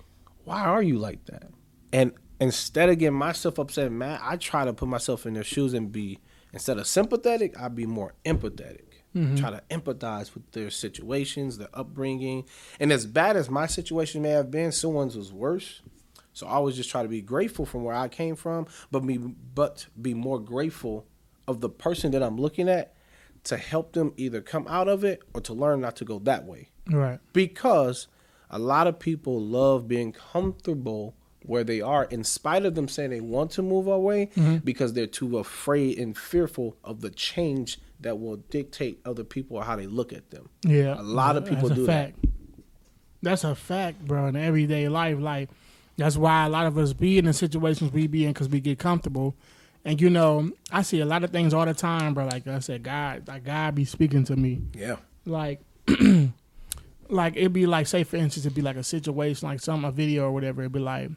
[0.46, 1.50] Why are you like that?
[1.92, 5.44] And instead of getting myself upset and mad, I try to put myself in their
[5.44, 6.20] shoes and be
[6.52, 8.93] instead of sympathetic, I'd be more empathetic.
[9.16, 9.36] Mm-hmm.
[9.36, 12.46] Try to empathize with their situations, their upbringing,
[12.80, 15.82] and as bad as my situation may have been, someone's was worse.
[16.34, 19.18] So I always just try to be grateful from where I came from, but be
[19.18, 21.06] but be more grateful
[21.48, 22.96] of the person that I'm looking at
[23.46, 26.46] to help them either come out of it or to learn not to go that
[26.46, 27.20] way Right.
[27.34, 28.08] because
[28.50, 33.10] a lot of people love being comfortable where they are in spite of them saying
[33.10, 34.58] they want to move away mm-hmm.
[34.58, 39.64] because they're too afraid and fearful of the change that will dictate other people or
[39.64, 41.00] how they look at them Yeah.
[41.00, 42.14] A lot of people that's do a that.
[43.22, 44.28] That's a fact, bro.
[44.28, 45.50] In everyday life, like
[45.98, 48.60] that's why a lot of us be in the situations we be in because we
[48.60, 49.36] get comfortable.
[49.86, 52.26] And you know, I see a lot of things all the time, bro.
[52.26, 54.62] Like I said, God, like God be speaking to me.
[54.74, 55.62] yeah like
[57.10, 59.92] like it'd be like say for instance it'd be like a situation like some a
[59.92, 61.10] video or whatever it'd be like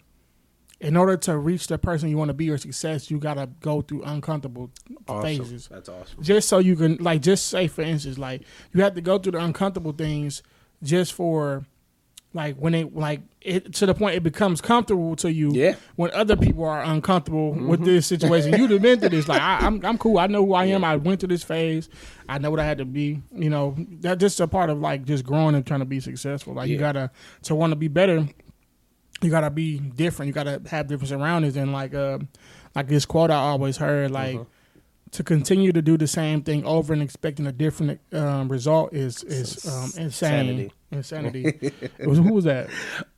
[0.81, 3.81] in order to reach the person you want to be or success, you gotta go
[3.81, 4.70] through uncomfortable
[5.09, 5.22] Awesome.
[5.22, 5.68] phases.
[5.68, 6.22] That's awesome.
[6.22, 9.33] Just so you can like just say for instance, like you have to go through
[9.33, 10.43] the uncomfortable things
[10.83, 11.64] just for
[12.35, 15.77] like when it like it to the point it becomes comfortable to you Yeah.
[15.97, 17.85] when other people are uncomfortable with mm-hmm.
[17.85, 18.53] this situation.
[18.59, 19.27] You'd have been through this.
[19.27, 20.18] Like I, I'm, I'm cool.
[20.18, 20.85] I know who I am.
[20.85, 21.89] I went through this phase.
[22.29, 23.22] I know what I had to be.
[23.33, 26.53] You know, that's just a part of like just growing and trying to be successful.
[26.53, 27.11] Like you gotta
[27.45, 28.29] to want to be better.
[29.22, 30.28] You gotta be different.
[30.28, 31.56] You gotta have different surroundings.
[31.56, 32.18] And like, uh,
[32.74, 34.40] like this quote I always heard, like.
[35.12, 39.22] To continue to do the same thing over and expecting a different um, result is
[39.22, 40.70] is um, insane.
[40.90, 41.54] Insanity.
[41.62, 42.68] It was- who was that?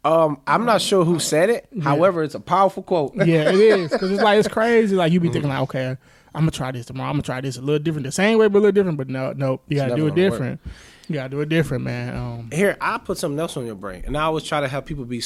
[0.05, 1.67] Um, I'm not sure who said it.
[1.83, 3.17] However, it's a powerful quote.
[3.17, 4.95] Yeah, it is because it's like it's crazy.
[4.95, 5.97] Like you be thinking like, okay,
[6.35, 7.09] I'm gonna try this tomorrow.
[7.09, 8.99] I'm gonna try this a little different, the same way but a little different.
[8.99, 10.33] But no, no, you gotta do it gonna work.
[10.33, 10.61] different.
[11.09, 12.15] You gotta do it different, man.
[12.17, 14.85] Um, Here, I put something else on your brain, and I always try to have
[14.85, 15.23] people be.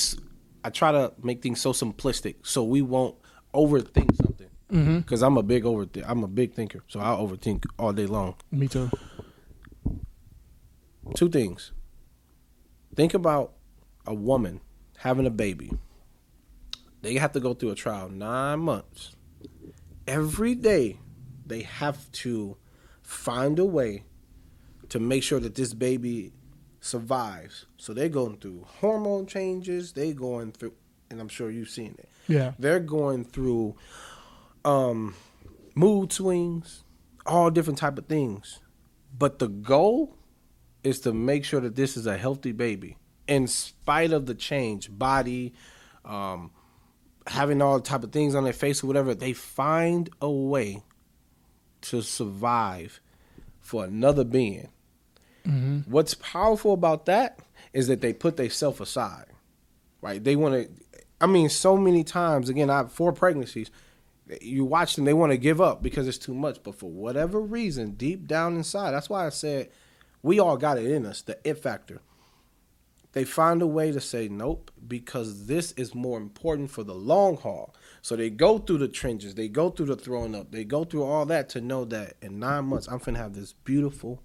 [0.65, 3.17] I try to make things so simplistic, so we won't
[3.55, 4.49] overthink something.
[4.71, 4.99] Mm-hmm.
[4.99, 8.37] Because I'm a big over, I'm a big thinker, so I overthink all day long.
[8.51, 8.91] me too.
[11.15, 11.73] Two things.
[12.95, 13.53] Think about
[14.07, 14.61] a woman
[14.99, 15.73] having a baby.
[17.03, 19.15] They have to go through a trial nine months.
[20.07, 20.99] Every day,
[21.45, 22.57] they have to
[23.03, 24.05] find a way
[24.89, 26.33] to make sure that this baby
[26.83, 27.65] survives.
[27.79, 29.93] So they're going through hormone changes.
[29.93, 30.75] They're going through,
[31.11, 32.09] and I'm sure you've seen it.
[32.29, 33.77] Yeah, They're going through
[34.65, 35.15] um,
[35.75, 36.85] mood swings,
[37.25, 38.61] all different type of things.
[39.17, 40.17] But the goal
[40.83, 44.91] is to make sure that this is a healthy baby, in spite of the change,
[44.97, 45.55] body,
[46.05, 46.51] um,
[47.27, 49.15] having all type of things on their face or whatever.
[49.15, 50.83] They find a way
[51.83, 53.01] to survive
[53.61, 54.69] for another being.
[55.47, 55.91] Mm-hmm.
[55.91, 57.39] What's powerful about that
[57.73, 59.27] is that they put themselves aside,
[60.01, 60.23] right?
[60.23, 61.05] They want to.
[61.21, 63.71] I mean, so many times again, I have four pregnancies.
[64.41, 66.63] You watch them; they want to give up because it's too much.
[66.63, 69.71] But for whatever reason, deep down inside, that's why I said
[70.23, 72.01] we all got it in us, the it factor.
[73.13, 77.37] They find a way to say nope because this is more important for the long
[77.37, 77.75] haul.
[78.01, 81.05] So they go through the trenches, they go through the throwing up, they go through
[81.05, 84.23] all that to know that in nine months I'm finna have this beautiful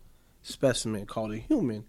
[0.47, 1.85] specimen called a human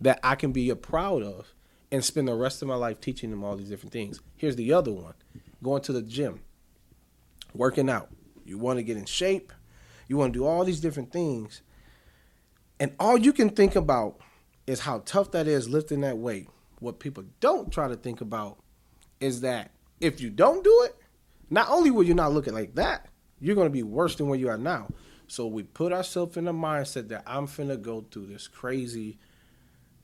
[0.00, 1.54] that I can be proud of
[1.90, 4.20] and spend the rest of my life teaching them all these different things.
[4.36, 5.14] Here's the other one
[5.62, 6.40] going to the gym,
[7.54, 8.10] working out.
[8.44, 9.52] You want to get in shape,
[10.06, 11.62] you want to do all these different things.
[12.80, 14.20] And all you can think about
[14.66, 16.48] is how tough that is lifting that weight.
[16.78, 18.58] What people don't try to think about
[19.18, 20.94] is that if you don't do it,
[21.50, 23.08] not only will you not look at like that,
[23.40, 24.86] you're going to be worse than where you are now.
[25.28, 29.18] So we put ourselves in a mindset that I'm finna go through this crazy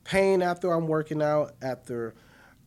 [0.03, 2.13] pain after I'm working out, after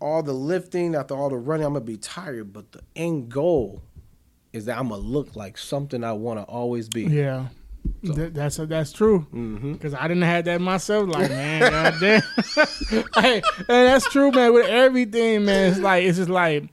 [0.00, 2.52] all the lifting, after all the running, I'm gonna be tired.
[2.52, 3.82] But the end goal
[4.52, 7.02] is that I'm gonna look like something I want to always be.
[7.04, 7.46] yeah.
[8.02, 9.20] That, that's that's true.
[9.32, 9.72] Mm-hmm.
[9.72, 11.08] Because I didn't have that myself.
[11.08, 12.22] Like man, goddamn.
[13.14, 14.52] hey, and that's true, man.
[14.52, 16.64] With everything, man, it's like it's just like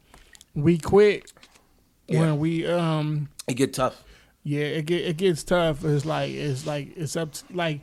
[0.56, 1.32] we quit
[2.08, 2.20] Yeah.
[2.22, 4.04] when we um It get tough.
[4.48, 5.84] Yeah, it get it gets tough.
[5.84, 7.82] It's like it's like it's up to, like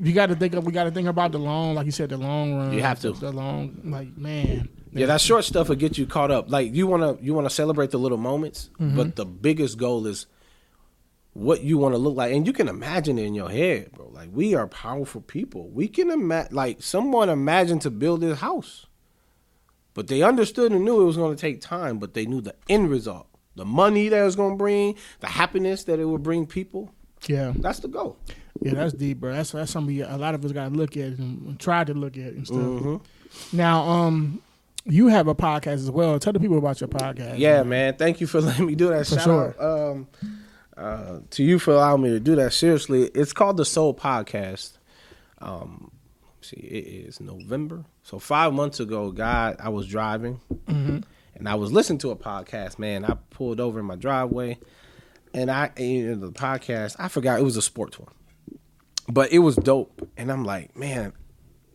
[0.00, 2.08] you got to think of we got to think about the long, like you said,
[2.08, 2.72] the long run.
[2.72, 3.12] You have to.
[3.12, 4.68] the long like man.
[4.92, 6.50] Yeah, that short stuff will get you caught up.
[6.50, 8.96] Like you wanna you wanna celebrate the little moments, Mm-hmm.
[8.96, 10.26] but the biggest goal is
[11.34, 14.08] what you want to look like, and you can imagine it in your head, bro.
[14.08, 15.68] Like we are powerful people.
[15.68, 18.86] We can imagine, like someone imagined to build this house,
[19.94, 22.54] but they understood and knew it was going to take time, but they knew the
[22.68, 23.27] end result,
[23.58, 26.90] the money that it was going to bring, the happiness that it will bring people.
[27.26, 28.16] Yeah, That's the goal.
[28.62, 29.32] yeah, that's deep, bro.
[29.32, 32.16] That's that's something a lot of us got to look at and try to look
[32.16, 32.58] at and stuff.
[32.58, 33.56] Mm-hmm.
[33.56, 34.40] Now, um,
[34.84, 36.18] you have a podcast as well.
[36.18, 37.38] Tell the people about your podcast.
[37.38, 37.94] Yeah, man.
[37.96, 39.06] Thank you for letting me do that.
[39.06, 39.54] For Shout sure.
[39.60, 40.08] out um,
[40.76, 42.52] uh, to you for allowing me to do that.
[42.52, 44.78] Seriously, it's called the Soul Podcast.
[45.40, 45.90] Um,
[46.40, 47.84] see, it is November.
[48.04, 51.00] So five months ago, God, I was driving Mm-hmm.
[51.38, 52.78] And I was listening to a podcast.
[52.78, 54.58] Man, I pulled over in my driveway,
[55.34, 56.96] and I in the podcast.
[56.98, 58.12] I forgot it was a sports one,
[59.08, 60.08] but it was dope.
[60.16, 61.12] And I'm like, man,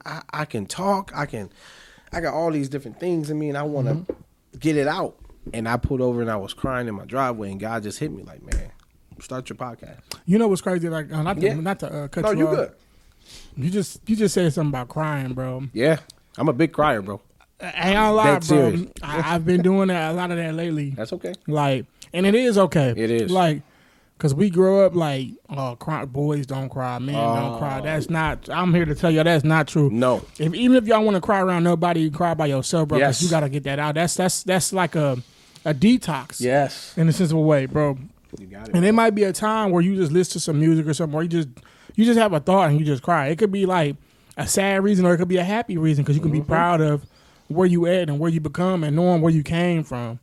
[0.05, 1.11] I, I can talk.
[1.16, 1.49] I can.
[2.11, 4.59] I got all these different things in me, and I want to Mm-hmm.
[4.59, 5.18] get it out.
[5.53, 8.11] And I pulled over and I was crying in my driveway, and God just hit
[8.11, 8.72] me like, man,
[9.20, 9.99] start your podcast.
[10.26, 10.88] You know what's crazy?
[10.88, 11.53] Like, uh, not to, Yeah.
[11.55, 12.55] not to uh, cut No, you you off.
[12.55, 12.72] good.
[13.57, 15.64] You just you just said something about crying, bro.
[15.74, 15.97] Yeah,
[16.38, 17.20] I'm a big crier, bro.
[17.62, 18.86] I ain't gonna lie, bro.
[19.04, 20.91] I, I've been doing that a lot of that lately.
[20.91, 21.34] That's okay.
[21.47, 22.93] Like, and it is okay.
[22.95, 23.32] It is.
[23.32, 23.62] like,
[24.18, 27.58] cause we grow up like, oh, cry, boys don't cry, men don't Oh.
[27.58, 27.82] cry.
[27.82, 28.49] That's not.
[28.49, 29.89] I'm here to tell you that's not true.
[29.89, 32.97] No, If even if y'all want to cry around nobody, you cry by yourself, bro.
[32.97, 33.22] Yes.
[33.22, 33.95] you gotta get that out.
[33.95, 35.18] That's that's that's like a
[35.66, 36.41] a detox.
[36.41, 36.93] Yes.
[36.97, 37.97] In a sense of a way, bro.
[38.39, 38.76] You got it.
[38.76, 41.16] And it might be a time where you just listen to some music or something,
[41.16, 41.49] or you just
[41.95, 43.28] you just have a thought and you just cry.
[43.28, 43.95] It could be like
[44.38, 46.47] a sad reason, or it could be a happy reason because you can be mm-hmm.
[46.47, 47.06] proud of
[47.47, 50.19] where you at and where you become, and knowing where you came from,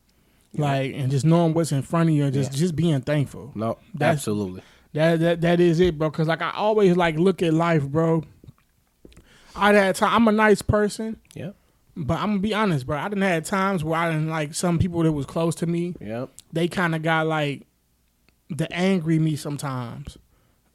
[0.57, 2.59] like and just knowing what's in front of you, and just Yeah.
[2.59, 3.53] just being thankful.
[3.55, 4.63] no, That's- absolutely.
[4.93, 6.11] That that that is it, bro.
[6.11, 8.25] Because like I always like look at life, bro.
[9.55, 10.15] I had time.
[10.15, 11.51] I'm a nice person, Yeah.
[11.97, 12.99] but I'm gonna be honest, bro.
[12.99, 15.95] I didn't had times where I didn't like some people that was close to me.
[16.01, 16.27] Yeah.
[16.53, 17.67] They kind of got like
[18.49, 20.19] the angry me sometimes.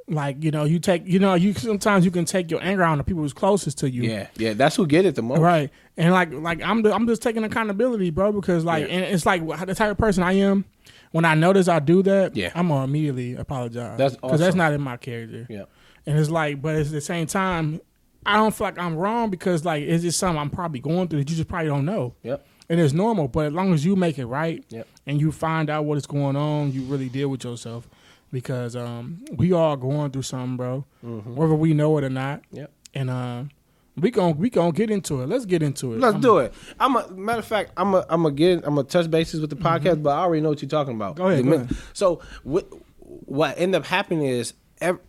[0.08, 2.99] Like you know, you take you know you sometimes you can take your anger on
[2.99, 4.03] the people who's closest to you.
[4.03, 4.28] Yeah.
[4.38, 4.53] Yeah.
[4.53, 5.39] That's who get it the most.
[5.39, 8.93] Right, and like like I'm the, I'm just taking accountability, bro, because like Yeah.
[8.93, 10.66] and it's like the type of person I am.
[11.12, 12.51] When I notice I do that, Yeah.
[12.53, 13.97] I'm gonna immediately apologize.
[13.97, 15.47] That's because that's not in my character.
[15.49, 15.64] Yeah,
[16.06, 17.80] And it's like, but at the same time,
[18.28, 21.20] I don't feel like I'm wrong because like it's just something I'm probably going through
[21.20, 22.14] that you just probably don't know.
[22.24, 22.45] Yep.
[22.70, 24.88] And it's normal, but as long as you make it right Yep.
[25.08, 27.88] and you find out what is going on, you really deal with yourself.
[28.32, 30.86] Because um, we all going through something, bro.
[31.05, 31.36] Mm-hmm.
[31.36, 32.41] Whether we know it or not.
[32.51, 32.71] Yep.
[32.93, 33.49] And um,
[33.97, 35.28] we gon' we gonna get into it.
[35.30, 35.99] Let's get into it.
[35.99, 36.53] Let's I'm- do it.
[36.80, 37.71] I'm a matter of fact.
[37.78, 40.41] I'm a I'm a get I'm a touch bases with the podcast, but I already
[40.41, 41.15] know what you're talking about.
[41.15, 41.23] Mm-hmm.
[41.23, 41.78] Go ahead, go ahead.
[41.93, 42.67] So what
[42.99, 44.99] what ended up happening is ev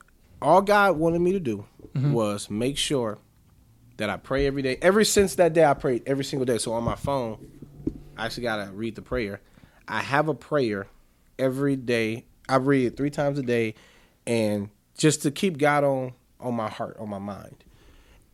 [0.40, 2.12] all God wanted me to do Mm-hmm.
[2.12, 3.16] was make sure
[3.96, 4.76] that I pray every day.
[4.82, 6.58] Ever since that day, I prayed every single day.
[6.58, 7.38] So on my phone,
[8.18, 9.40] I actually gotta read the prayer.
[9.88, 10.88] I have a prayer
[11.38, 12.26] every day.
[12.48, 13.74] I read it three times a day,
[14.26, 17.64] and just to keep God on on my heart, on my mind.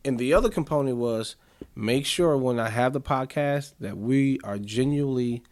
[0.05, 1.35] And the other component was
[1.75, 5.43] make sure when I have the podcast that we are genuinely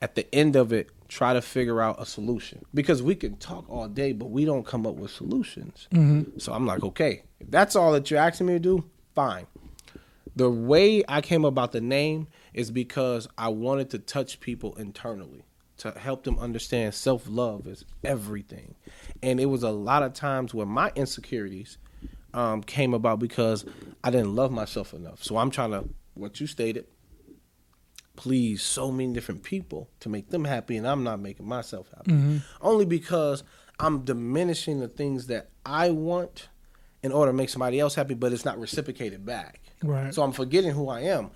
[0.00, 3.68] at the end of it try to figure out a solution because we can talk
[3.68, 5.88] all day but we don't come up with solutions.
[5.92, 6.38] Mm-hmm.
[6.38, 8.84] So I'm like, okay, if that's all that you're asking me to do,
[9.14, 9.46] fine.
[10.36, 15.42] The way I came about the name is because I wanted to touch people internally
[15.80, 18.74] to help them understand self love is everything.
[19.22, 21.78] And it was a lot of times where my insecurities
[22.34, 23.64] um, came about because
[24.04, 25.22] I didn't love myself enough.
[25.24, 26.86] So I'm trying to, what you stated,
[28.16, 32.40] please so many different people to make them happy, and I'm not making myself happy.
[32.60, 33.42] Only because
[33.78, 36.48] I'm diminishing the things that I want
[37.02, 39.60] in order to make somebody else happy, but it's not reciprocated back.
[39.82, 40.12] Right.
[40.12, 41.30] So I'm forgetting who I am.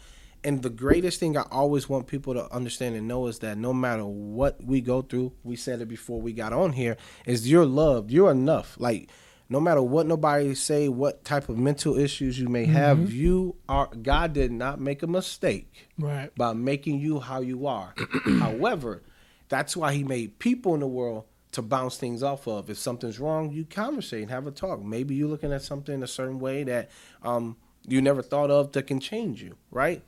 [0.45, 3.72] And the greatest thing I always want people to understand and know is that no
[3.72, 7.64] matter what we go through, we said it before we got on here, is you're
[7.64, 8.11] loved.
[8.11, 8.76] You're enough.
[8.78, 9.09] Like
[9.49, 13.86] no matter what nobody say, what type of mental issues you may have, you are
[13.86, 16.34] God did not make a mistake Right.
[16.34, 17.95] by making you how you are.
[18.38, 19.03] However,
[19.49, 22.68] that's why he made people in the world to bounce things off of.
[22.68, 24.82] If something's wrong, you conversate and have a talk.
[24.82, 26.90] Maybe you're looking at something a certain way that
[27.22, 30.03] um, you never thought of that can change you, right?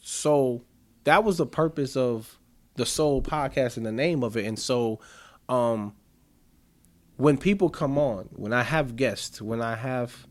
[0.00, 0.62] So
[1.04, 2.38] that was the purpose of
[2.76, 4.46] the Soul Podcast and the name of it.
[4.46, 5.00] And so
[5.48, 5.94] um,
[7.16, 10.26] when people come on, when I have guests, when I have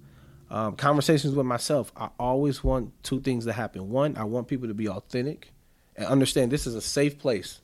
[0.49, 3.89] um, conversations with myself, I always want two things to happen.
[3.89, 5.51] One, I want people to be authentic
[5.95, 7.59] and understand this is a safe place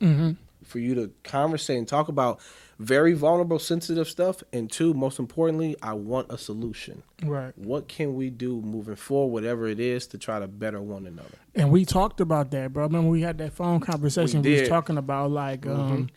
[0.64, 2.40] for you to conversate and talk about
[2.78, 4.42] very vulnerable, sensitive stuff.
[4.52, 7.02] And two, most importantly, I want a solution.
[7.24, 7.52] Right.
[7.56, 11.38] What can we do moving forward, whatever it is, to try to better one another?
[11.54, 12.84] And we talked about that, bro.
[12.84, 14.42] Remember we had that phone conversation.
[14.42, 14.62] We We, was.
[14.62, 14.68] Mm-hmm.
[14.74, 16.10] talking about like um,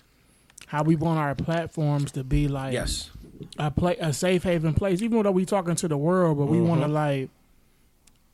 [0.68, 3.12] how we want our platforms to be like Yes.
[3.60, 5.02] a play a safe haven place.
[5.02, 6.90] Even though we talking to the world, but we want Mm-hmm.
[6.90, 7.30] to like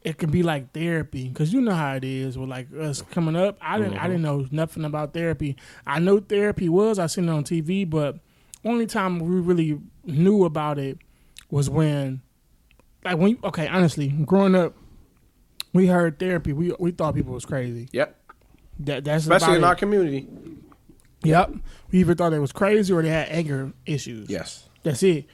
[0.03, 3.35] it can be like therapy because you know how it is with like us coming
[3.35, 3.57] up.
[3.61, 4.03] I didn't Mm-hmm.
[4.03, 5.55] I didn't know nothing about therapy.
[5.87, 6.99] I know therapy was.
[6.99, 8.19] I seen it on TV, but
[8.65, 10.97] only time we really knew about it
[11.49, 12.21] was when
[13.05, 14.73] like when you, okay honestly growing up
[15.73, 18.15] we heard therapy we we thought people was crazy Yep.
[18.79, 19.67] that that's Especially in it.
[19.67, 20.27] our community.
[21.23, 21.53] Yep.
[21.91, 24.29] We either thought they was crazy or they had anger issues.
[24.29, 24.67] Yes.
[24.83, 25.25] That's it.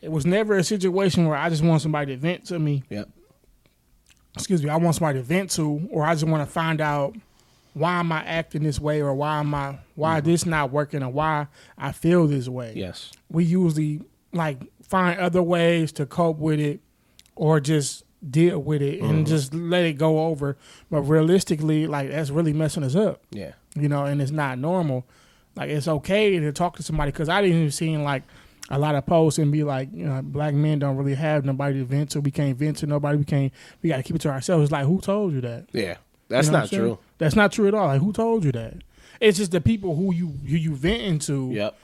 [0.00, 2.82] It was never a situation where I just want somebody to vent to me.
[2.90, 3.08] Yep.
[4.34, 4.70] Excuse me.
[4.70, 7.14] I want somebody to vent to, or I just want to find out
[7.74, 10.30] why am I acting this way, or why am I why mm-hmm.
[10.30, 12.72] this not working, or why I feel this way.
[12.74, 13.12] Yes.
[13.30, 14.00] We usually
[14.32, 16.80] like find other ways to cope with it,
[17.36, 19.24] or just deal with it and mm-hmm.
[19.24, 20.56] just let it go over.
[20.90, 23.52] But realistically, like that's really messing us up Yeah.
[23.74, 25.04] you know, and it's not normal.
[25.56, 28.22] Like it's okay to talk to somebody because I didn't even see like
[28.72, 31.78] a lot of posts and be like, you know, black men don't really have nobody
[31.78, 32.20] to vent to.
[32.20, 33.18] We can't vent to nobody.
[33.18, 33.52] We can't.
[33.82, 34.64] We got to keep it to ourselves.
[34.64, 35.66] It's like who told you that?
[35.72, 35.98] Yeah.
[36.28, 36.98] That's You know not true.
[37.18, 37.86] That's not true at all.
[37.86, 38.74] Like who told you that?
[39.20, 41.76] It's just the people who you who you vent to Yep.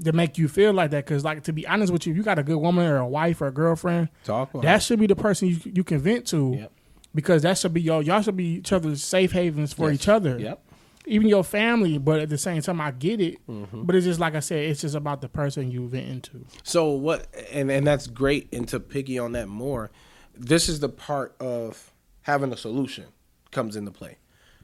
[0.00, 1.04] that make you feel like that.
[1.06, 3.06] Because like to be honest with you, if you got a good woman or a
[3.08, 6.26] wife or a girlfriend, Talk about that should be the person you you can vent
[6.28, 6.56] to.
[6.58, 6.72] Yep.
[7.14, 8.02] Because that should be y'all.
[8.02, 10.00] Y'all should be each other's safe havens for Yes.
[10.00, 10.38] each other.
[10.38, 10.60] Yep.
[11.06, 11.98] Even your family.
[11.98, 13.46] But at the same time, I get it.
[13.46, 13.82] Mm-hmm.
[13.82, 16.44] But it's just like I said, it's just about the person you vent into.
[16.62, 17.26] So what?
[17.52, 18.52] And and that's great.
[18.52, 19.90] And to piggy on that more,
[20.34, 21.92] this is the part of
[22.22, 23.06] having a solution
[23.50, 24.18] comes into play.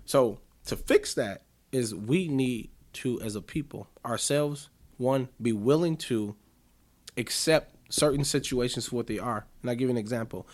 [0.04, 5.96] So to fix that is we need to, as a people, ourselves, one, be willing
[5.96, 6.34] to
[7.16, 9.46] accept certain situations for what they are.
[9.62, 10.46] And I give you an example.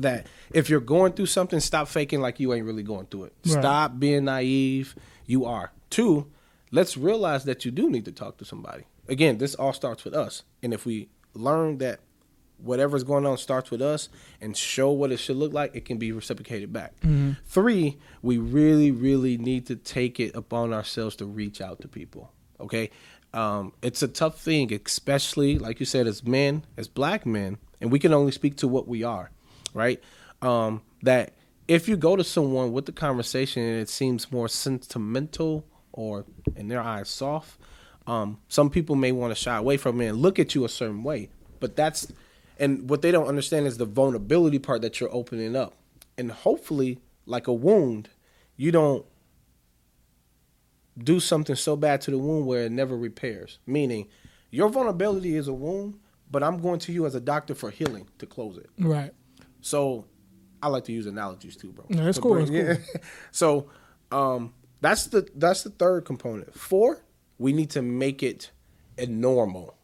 [0.00, 3.34] That if you're going through something, stop faking like you ain't really going through it.
[3.46, 3.52] Right.
[3.52, 4.94] Stop being naive.
[5.28, 5.70] You are.
[5.90, 6.26] Two,
[6.72, 8.84] let's realize that you do need to talk to somebody.
[9.08, 10.42] Again, this all starts with us.
[10.62, 12.00] And if we learn that
[12.56, 14.08] whatever's going on starts with us
[14.40, 16.94] and show what it should look like, it can be reciprocated back.
[17.46, 22.32] Three, we really, really need to take it upon ourselves to reach out to people.
[22.58, 22.90] Okay.
[23.34, 27.92] Um, it's a tough thing, especially like you said, as men, as black men, and
[27.92, 29.30] we can only speak to what we are,
[29.74, 30.02] right?
[30.40, 31.34] Um, that
[31.68, 36.24] if you go to someone with the conversation and it seems more sentimental or
[36.56, 37.60] in their eyes soft,
[38.06, 40.68] um, some people may want to shy away from it and look at you a
[40.68, 41.28] certain way.
[41.60, 42.10] But that's
[42.58, 45.74] and what they don't understand is the vulnerability part that you're opening up.
[46.16, 48.08] And hopefully, like a wound,
[48.56, 49.06] you don't
[50.96, 53.58] do something so bad to the wound where it never repairs.
[53.66, 54.08] Meaning,
[54.50, 56.00] your vulnerability is a wound,
[56.30, 58.70] but I'm going to you as a doctor for healing to close it.
[58.78, 59.12] Right.
[59.60, 60.06] So
[60.62, 61.84] I like to use analogies too, bro.
[61.88, 63.00] No, that's cool, bring- that's yeah.
[63.30, 63.70] so
[64.10, 66.54] um, that's the that's the third component.
[66.54, 67.02] Four,
[67.38, 68.50] we need to make it
[68.96, 69.74] a normal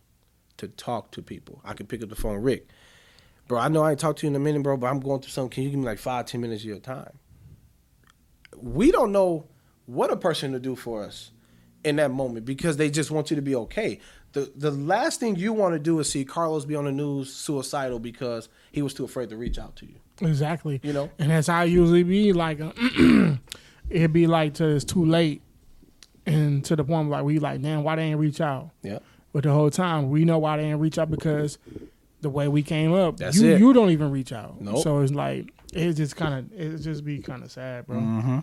[0.57, 1.61] to talk to people.
[1.65, 2.69] I can pick up the phone, Rick.
[3.47, 5.21] Bro, I know I ain't talked to you in a minute, bro, but I'm going
[5.21, 5.51] through something.
[5.51, 7.19] Can you give me like five, ten minutes of your time?
[8.57, 9.47] We don't know
[9.87, 11.31] what a person to do for us
[11.85, 14.01] in that moment because they just want you to be okay.
[14.33, 17.33] The the last thing you want to do is see Carlos be on the news
[17.35, 19.97] suicidal because he was too afraid to reach out to you.
[20.21, 20.81] Exactly.
[20.83, 21.11] You know?
[21.19, 22.33] and that's how I usually be.
[22.33, 22.73] Like, uh,
[23.91, 25.43] it'd be like till it's too late,
[26.27, 28.71] and to the point like we like, damn, why they ain't reach out?
[28.83, 28.99] Yeah.
[29.33, 31.59] But the whole time we know why they didn't reach out because
[32.21, 33.59] the way we came up, That's you it.
[33.61, 34.61] you don't even reach out.
[34.61, 34.83] Nope.
[34.83, 37.97] So it's like it just kind of it just be kind of sad, bro.
[37.97, 38.39] Mm-hmm.